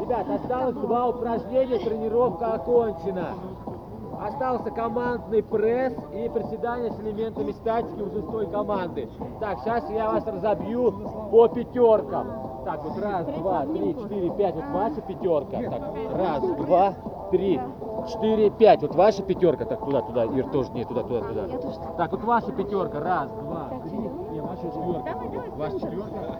Ребят, 0.00 0.26
осталось 0.28 0.76
два 0.76 1.08
упражнения, 1.08 1.78
тренировка 1.78 2.54
окончена. 2.54 3.28
Остался 4.20 4.70
командный 4.70 5.42
пресс 5.42 5.94
и 6.12 6.28
приседания 6.28 6.90
с 6.90 7.00
элементами 7.00 7.52
статики 7.52 8.00
уже 8.00 8.20
с 8.20 8.26
той 8.26 8.46
команды. 8.48 9.08
Так, 9.40 9.60
сейчас 9.60 9.88
я 9.90 10.10
вас 10.10 10.26
разобью 10.26 10.92
по 11.30 11.48
пятеркам. 11.48 12.26
Так, 12.64 12.84
вот 12.84 12.98
раз, 13.02 13.26
два, 13.26 13.64
три, 13.64 13.94
четыре, 13.94 14.30
пять. 14.30 14.54
Вот 14.54 14.66
ваша 14.66 15.00
пятерка. 15.00 15.56
Так, 15.56 15.82
раз, 16.14 16.42
два, 16.42 16.94
три, 17.30 17.58
четыре, 18.08 18.50
пять. 18.50 18.82
Вот 18.82 18.94
ваша 18.94 19.22
пятерка. 19.22 19.64
Так, 19.64 19.80
туда, 19.80 20.02
туда. 20.02 20.24
Ир, 20.26 20.50
тоже 20.50 20.70
не 20.72 20.84
туда, 20.84 21.02
туда, 21.02 21.20
туда. 21.20 21.46
Так, 21.96 22.12
вот 22.12 22.22
ваша 22.24 22.52
пятерка. 22.52 23.00
Раз, 23.00 23.30
два, 23.30 23.69
ваша 24.60 24.68
четверка. 24.68 25.16
Ваша 25.56 25.80
четверка. 25.80 26.38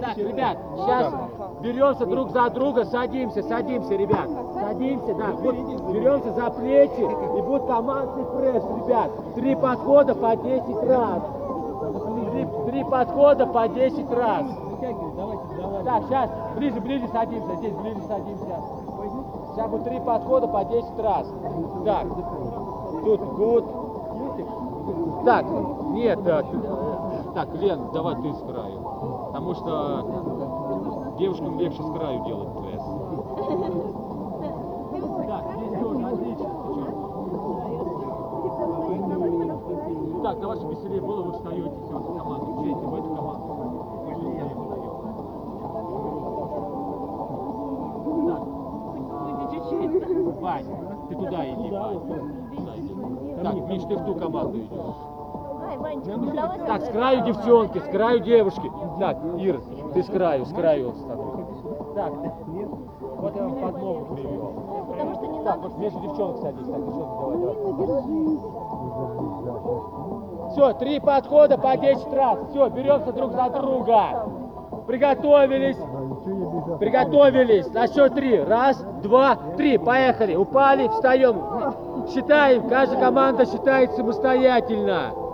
Так, 0.00 0.16
ребят, 0.18 0.58
сейчас 0.76 1.14
беремся 1.62 2.06
друг 2.06 2.30
за 2.30 2.50
друга, 2.50 2.84
садимся, 2.84 3.42
садимся, 3.42 3.94
ребят. 3.94 4.28
Садимся, 4.54 5.14
да, 5.14 5.30
вот 5.32 5.54
беремся 5.54 6.32
за 6.32 6.50
плечи 6.50 7.00
и 7.00 7.42
будет 7.42 7.64
командный 7.66 8.24
пресс, 8.36 8.62
ребят. 8.62 9.10
Три 9.34 9.54
подхода 9.54 10.14
по 10.14 10.36
10 10.36 10.82
раз. 10.84 11.22
Три, 12.32 12.46
три 12.70 12.84
подхода 12.84 13.46
по 13.46 13.68
10 13.68 14.10
раз. 14.12 14.46
Так, 15.84 16.02
сейчас 16.04 16.30
ближе, 16.56 16.80
ближе 16.80 17.08
садимся, 17.08 17.54
здесь 17.56 17.72
ближе 17.72 18.02
садимся. 18.06 18.44
Сейчас 19.54 19.70
будет 19.70 19.84
три 19.84 20.00
подхода 20.00 20.46
по 20.48 20.62
10 20.62 20.98
раз. 20.98 21.26
Так, 21.86 22.06
тут 23.02 23.20
гуд. 23.20 23.85
Так, 25.26 25.44
нет, 25.90 26.22
так, 26.22 26.46
Лен, 27.54 27.80
давай 27.92 28.14
ты 28.14 28.32
с 28.32 28.42
краю. 28.42 28.78
Потому 29.26 29.54
что 29.54 30.04
девушкам 31.18 31.58
легче 31.58 31.82
с 31.82 31.90
краю 31.90 32.24
делать 32.26 32.48
пресс. 32.54 32.82
Так, 35.26 35.42
здесь 35.56 35.80
тоже, 35.80 36.06
отлично. 36.06 36.50
Так, 40.22 40.40
давай, 40.40 40.56
чтобы 40.58 40.74
веселее 40.74 41.00
было, 41.00 41.22
вы 41.22 41.32
встаете, 41.32 41.72
все, 41.86 41.98
в 41.98 42.16
команду. 42.16 42.62
Жейте 42.62 42.86
в 42.86 42.94
эту 42.94 43.14
команду. 43.16 43.46
Вань, 50.40 50.66
ты 51.08 51.14
туда 51.16 51.44
иди, 51.48 51.70
Вань. 51.72 52.00
Так, 53.42 53.54
Миш, 53.68 53.82
ты 53.82 53.96
в 53.96 54.04
ту 54.06 54.14
команду 54.14 54.58
идешь. 54.58 55.15
Так, 56.66 56.82
с 56.82 56.88
краю 56.88 57.24
девчонки, 57.24 57.78
с 57.78 57.84
краю 57.84 58.20
девушки. 58.20 58.70
Так, 58.98 59.18
Ир, 59.38 59.60
ты 59.94 60.02
с 60.02 60.06
краю, 60.06 60.44
с 60.44 60.52
краю. 60.52 60.92
Так, 61.94 62.12
вот 62.12 63.36
я 63.36 63.42
вам 63.42 63.54
под 63.54 63.82
ногу 63.82 64.14
привел. 64.14 64.52
потому 64.88 65.14
что 65.14 65.26
не 65.26 65.44
Так, 65.44 65.58
вот 65.58 65.78
между 65.78 66.00
девчонок 66.00 66.38
садись. 66.38 66.66
Так, 66.66 66.84
девчонки, 66.84 67.14
давай, 67.20 67.38
давай. 67.38 67.56
Все, 70.50 70.72
три 70.74 71.00
подхода 71.00 71.58
по 71.58 71.76
10 71.76 72.12
раз. 72.12 72.38
Все, 72.50 72.68
беремся 72.68 73.12
друг 73.12 73.32
за 73.32 73.50
друга. 73.50 74.28
Приготовились. 74.86 75.78
Приготовились. 76.78 77.72
На 77.72 77.88
счет 77.88 78.14
три. 78.14 78.42
Раз, 78.42 78.76
два, 79.02 79.36
три. 79.56 79.78
Поехали. 79.78 80.34
Упали, 80.34 80.88
встаем. 80.88 81.36
Считаем. 82.08 82.68
Каждая 82.68 83.00
команда 83.00 83.46
считает 83.46 83.92
самостоятельно. 83.92 85.25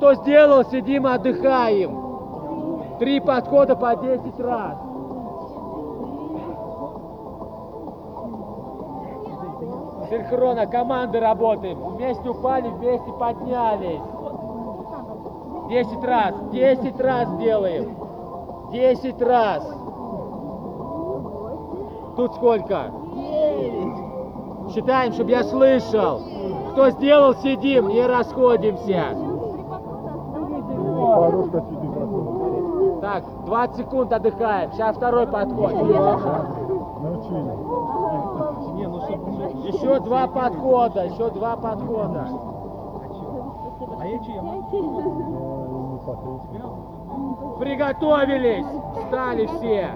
Кто 0.00 0.14
сделал, 0.14 0.64
сидим, 0.64 1.06
отдыхаем. 1.06 2.96
Три 2.98 3.20
подхода 3.20 3.76
по 3.76 3.94
10 3.94 4.40
раз. 4.40 4.78
Синхронно, 10.08 10.66
команды 10.66 11.20
работаем. 11.20 11.78
Вместе 11.80 12.30
упали, 12.30 12.68
вместе 12.68 13.12
поднялись. 13.12 14.00
10 15.68 16.02
раз, 16.02 16.34
10 16.50 16.98
раз 16.98 17.36
делаем. 17.36 17.94
10 18.72 19.20
раз. 19.20 19.70
Тут 22.16 22.34
сколько? 22.36 22.90
Считаем, 24.72 25.12
чтобы 25.12 25.30
я 25.30 25.44
слышал. 25.44 26.22
Кто 26.72 26.88
сделал, 26.88 27.34
сидим, 27.34 27.88
не 27.88 28.06
расходимся. 28.06 29.29
Так, 33.00 33.24
20 33.46 33.76
секунд 33.76 34.12
отдыхаем. 34.12 34.72
Сейчас 34.72 34.96
второй 34.96 35.26
подход. 35.26 35.72
Еще 39.64 40.00
два 40.00 40.26
подхода, 40.26 41.04
еще 41.06 41.30
два 41.30 41.56
подхода. 41.56 42.28
Приготовились! 47.58 48.66
Встали 48.96 49.46
все! 49.46 49.88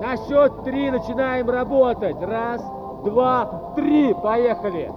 На 0.00 0.16
счет 0.16 0.62
три 0.64 0.90
начинаем 0.90 1.48
работать. 1.48 2.20
Раз, 2.20 2.62
два, 3.04 3.72
три. 3.76 4.14
Поехали! 4.14 4.92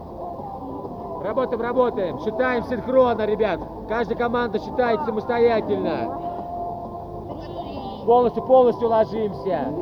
Работаем, 1.26 1.60
работаем. 1.60 2.20
Считаем 2.20 2.64
синхронно, 2.66 3.26
ребят. 3.26 3.60
Каждая 3.90 4.16
команда 4.16 4.60
считает 4.60 5.02
самостоятельно. 5.06 6.20
Полностью, 8.06 8.44
полностью 8.44 8.88
ложимся. 8.88 9.74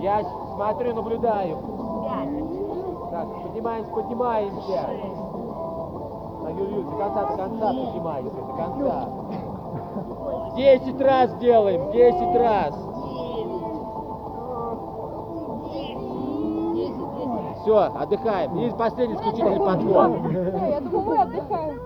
Я 0.00 0.22
смотрю, 0.54 0.94
наблюдаю. 0.94 1.56
Так, 3.10 3.42
поднимаемся, 3.44 3.90
поднимаемся. 3.92 4.90
Юрий, 6.50 6.82
до 6.82 6.90
конца, 6.90 7.24
до 7.24 7.36
конца 7.36 7.70
прижимайся, 7.70 8.30
до 8.30 8.52
конца. 8.52 9.08
Десять 10.54 11.00
раз 11.00 11.34
делаем, 11.38 11.90
десять 11.92 12.36
раз. 12.36 12.74
Все, 17.62 17.76
отдыхаем. 17.76 18.58
И 18.58 18.70
последний 18.70 19.16
исключительный 19.16 19.58
подход. 19.58 20.10
Я 20.70 20.80
думаю, 20.80 21.02
мы 21.04 21.18
отдыхаем. 21.20 21.80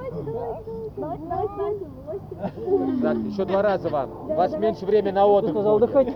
Так, 3.03 3.17
еще 3.19 3.45
два 3.45 3.63
раза 3.63 3.89
вам. 3.89 4.31
У 4.31 4.35
вас 4.35 4.57
меньше 4.57 4.87
времени 4.87 5.13
на 5.13 5.27
отдых. 5.27 5.51
Сказал 5.51 5.77
отдыхать. 5.77 6.15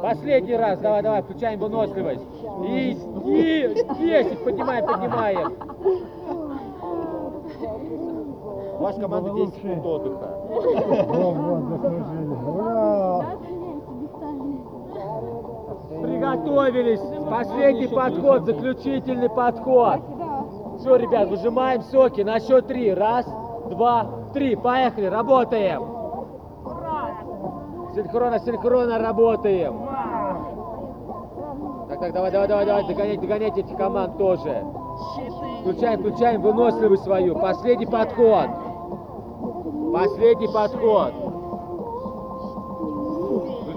Последний 0.00 0.54
раз, 0.56 0.78
давай, 0.78 1.02
давай, 1.02 1.22
включаем 1.22 1.58
выносливость. 1.58 2.24
И, 2.64 2.96
и 3.24 3.74
10, 3.98 4.44
поднимаем, 4.44 4.86
поднимаем. 4.86 5.52
Ваша 8.78 9.00
команда 9.00 9.30
10 9.32 9.54
секунд 9.56 9.84
отдыха. 9.84 10.28
Приготовились. 16.02 17.00
Последний 17.28 17.88
подход, 17.88 18.44
заключительный 18.44 19.28
подход. 19.28 20.00
Все, 20.78 20.96
ребят, 20.96 21.28
выжимаем 21.28 21.82
соки 21.82 22.20
на 22.22 22.38
счет 22.40 22.66
три. 22.66 22.94
Раз, 22.94 23.26
два, 23.68 24.06
три. 24.32 24.54
Поехали, 24.56 25.06
работаем. 25.06 25.82
Синхронно, 27.94 28.38
синхронно 28.38 28.98
работаем. 28.98 29.88
Так, 31.88 32.00
так, 32.00 32.12
давай, 32.12 32.30
давай, 32.30 32.48
давай, 32.48 32.66
давай, 32.66 32.86
догонять, 32.86 33.20
догонять 33.20 33.58
этих 33.58 33.76
команд 33.76 34.18
тоже. 34.18 34.64
Включаем, 35.60 36.00
включаем 36.00 36.42
выносливость 36.42 37.02
свою. 37.04 37.36
Последний 37.38 37.86
подход. 37.86 38.48
Последний 39.92 40.48
подход. 40.48 41.12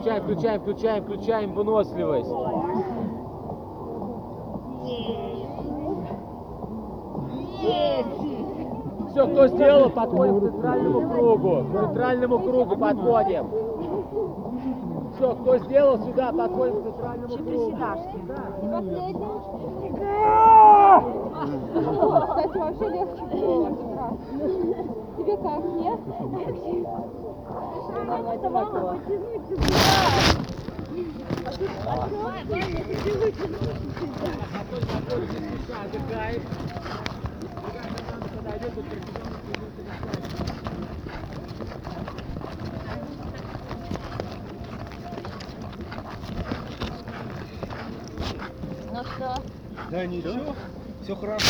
Включаем, 0.02 0.24
включаем, 0.24 0.62
включаем, 0.62 1.04
включаем 1.04 1.54
выносливость. 1.54 2.28
Все, 9.12 9.28
кто 9.28 9.47
сделал, 9.47 9.89
подходим 9.91 10.39
к 10.39 10.43
центральному 10.43 11.10
кругу. 11.12 11.66
К 11.72 11.82
центральному 11.82 12.39
кругу 12.39 12.78
подходим. 12.78 13.45
Все, 15.16 15.36
кто 15.36 15.58
сделал, 15.60 15.99
сюда 15.99 16.32
подходим 16.32 16.82
к 16.82 16.84
центральному 16.84 17.38
кругу. 17.38 17.72
Кстати, 22.32 22.58
вообще 22.58 22.89
легче 22.89 23.24
было. 23.32 23.70
Тебе 25.22 25.38
как, 25.38 25.64
нет? 25.64 26.00
Да 49.92 50.06
ничего, 50.08 50.56
все 51.04 51.16
хорошо. 51.16 51.46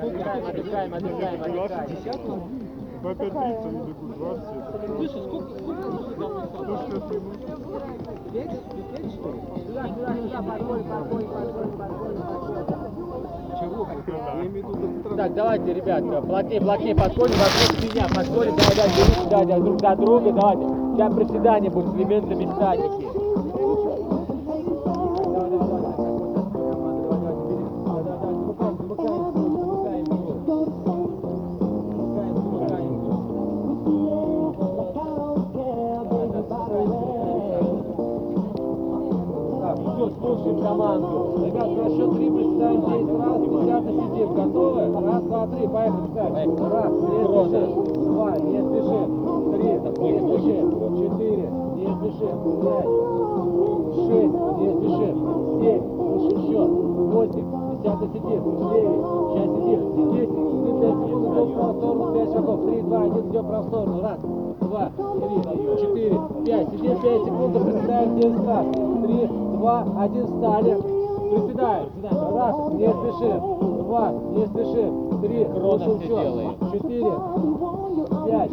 Отдыхаем, 0.00 0.44
отдыхаем, 0.44 0.92
отдыхаем. 0.92 1.88
По 3.02 3.14
5 3.14 3.30
30 3.30 3.72
бегут 3.86 4.10
20. 4.16 4.44
Слушай, 4.86 5.22
сколько, 5.22 5.54
сколько 5.58 5.88
Так, 15.16 15.34
давайте, 15.34 15.72
ребят, 15.72 16.04
плотнее, 16.26 16.60
плотнее 16.60 16.94
подходим, 16.94 17.36
вокруг 17.36 17.82
меня, 17.82 18.06
подходим, 18.14 18.54
давай, 19.30 19.46
давай, 19.46 19.60
друг 19.62 19.80
за 19.80 19.96
друга, 19.96 20.32
давайте. 20.32 20.62
Сейчас 20.94 21.14
приседание 21.14 21.70
будет 21.70 21.86
с 21.86 21.94
элементами 21.94 22.52
статики. 22.54 23.17
Слушаем 40.48 40.62
команду. 40.62 41.34
Ребят, 41.44 41.68
на 41.68 41.90
счет 41.90 42.16
три 42.16 42.30
представим 42.30 42.80
10 42.80 43.08
раз, 43.18 43.38
10 43.40 44.00
сидим. 44.00 44.34
Готовы? 44.34 44.80
Раз, 45.06 45.22
два, 45.22 45.46
три, 45.46 45.68
поехали. 45.68 46.08
Так, 46.14 46.30
Раз, 46.72 46.92
не 46.92 47.24
спешим. 47.24 48.04
Два, 48.04 48.30
не 48.38 48.58
спешим. 48.58 49.08
Три, 49.52 49.68
не 50.02 50.18
спешим. 50.18 50.66
Четыре, 50.96 51.50
не 51.76 51.86
спешим. 51.96 52.36
Пять, 52.62 53.07
Десятый 57.78 58.08
сидим. 58.08 58.42
Девять, 58.58 59.02
сейчас 59.28 59.46
сидим. 59.54 60.12
Десять, 60.12 60.30
мы 60.30 60.80
пять 60.80 60.98
секунд 60.98 61.28
идем 61.38 61.44
в 61.44 61.54
правую 61.54 61.74
сторону, 61.78 62.14
пять 62.14 62.32
шагов. 62.32 62.58
Три, 62.66 62.82
два, 62.82 62.98
один, 63.02 63.30
идем 63.30 63.42
в 63.42 63.48
правую 63.48 63.68
сторону. 63.68 64.02
Раз, 64.02 64.18
два, 64.60 64.90
три, 65.14 65.36
четыре, 65.80 66.20
пять. 66.44 66.68
Сидим 66.70 67.00
пять 67.00 67.24
секунд, 67.24 67.52
приседаем 67.64 68.16
10 68.16 68.46
раз. 68.46 68.66
Три, 69.04 69.26
два, 69.58 69.86
один, 69.98 70.26
встали. 70.26 70.74
Приседаем. 71.28 71.86
Раз, 72.34 72.56
не 72.72 72.88
спешим. 72.88 73.84
Два, 73.84 74.12
не 74.12 74.46
спешим. 74.46 75.20
Три, 75.20 75.46
слушаем 75.46 76.00
счет. 76.00 76.72
Четыре, 76.72 77.12
пять, 78.26 78.50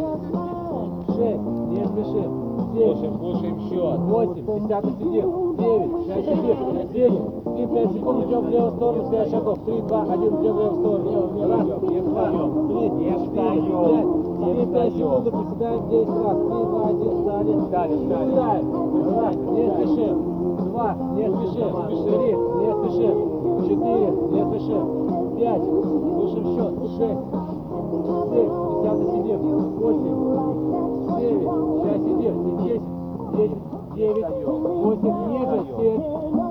шесть, 1.15 1.41
не 1.71 1.86
спешим. 1.86 2.45
Семь, 2.76 3.17
слушаем 3.17 3.57
счет. 3.69 3.99
Восемь, 3.99 4.45
десятый 4.45 4.91
сидим. 4.99 5.55
Девять, 5.55 5.91
сейчас 6.03 6.26
сидим. 6.26 6.57
Десять, 6.91 7.43
три, 7.55 7.63
пять 7.67 7.91
секунд, 7.93 8.26
идем 8.26 8.41
в 8.41 8.49
левую 8.49 8.71
сторону, 8.71 9.03
пять 9.11 9.30
шагов. 9.32 9.59
Три, 9.65 9.82
два, 9.88 10.01
один, 10.01 10.28
идем 10.28 10.36
в 10.36 10.43
левую 10.43 10.76
сторону. 10.76 11.09
Раз, 11.47 11.67
не 11.84 12.01
два, 12.01 12.26
три, 12.67 12.84
четыре, 13.23 13.61
пять. 13.63 14.07
Три, 14.36 14.65
пять 14.73 14.93
секунд, 14.93 15.23
приседаем 15.23 15.82
десять 15.89 16.19
раз. 16.19 16.36
Три, 16.36 16.59
два, 16.65 16.82
один, 16.89 17.11
встали. 17.15 17.51
Встали, 17.61 17.95
Приседаем. 17.95 18.63
Раз, 19.15 19.36
не 19.36 19.63
спешим. 19.71 20.15
Два, 20.65 20.89
не 21.15 21.26
спешим. 21.32 21.71
Три, 21.88 22.30
не 22.59 22.69
спешим. 22.76 23.15
Четыре, 23.63 24.07
не 24.32 24.41
спешим. 24.51 24.86
Пять, 25.39 25.63
слушаем 25.63 26.45
счет. 26.55 26.73
Шесть, 26.97 27.23
семь, 28.36 28.51
десятый 28.84 29.07
сидим. 29.15 29.39
Восемь, 29.80 30.19
девять, 31.19 31.84
сейчас 32.36 32.36
сидим. 32.36 32.65
Десять, 32.65 32.81
десять, 33.36 33.63
девять, 33.95 34.45
восемь, 34.45 35.19
ниже, 35.27 35.59
семь, 35.77 36.01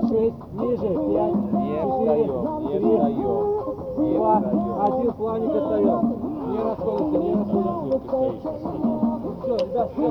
шесть, 0.07 0.41
ниже, 0.53 0.89
пять, 1.13 1.37
четыре, 2.71 3.07
три, 3.95 4.07
два, 4.15 4.35
один, 4.83 5.11
плавник 5.13 5.55
остаем. 5.55 6.03
Не 6.51 6.59
расходимся, 6.61 7.15
не 7.15 7.33
расходимся. 7.91 8.51
Все, 9.43 9.55
ребят, 9.57 9.89
все, 9.93 10.07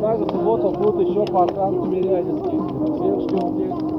Также 0.00 0.24
в 0.24 0.30
субботу 0.30 0.70
будут 0.70 1.08
еще 1.08 1.24
по 1.26 1.42
Архангельску 1.42 1.86
Мирянинский. 1.86 3.89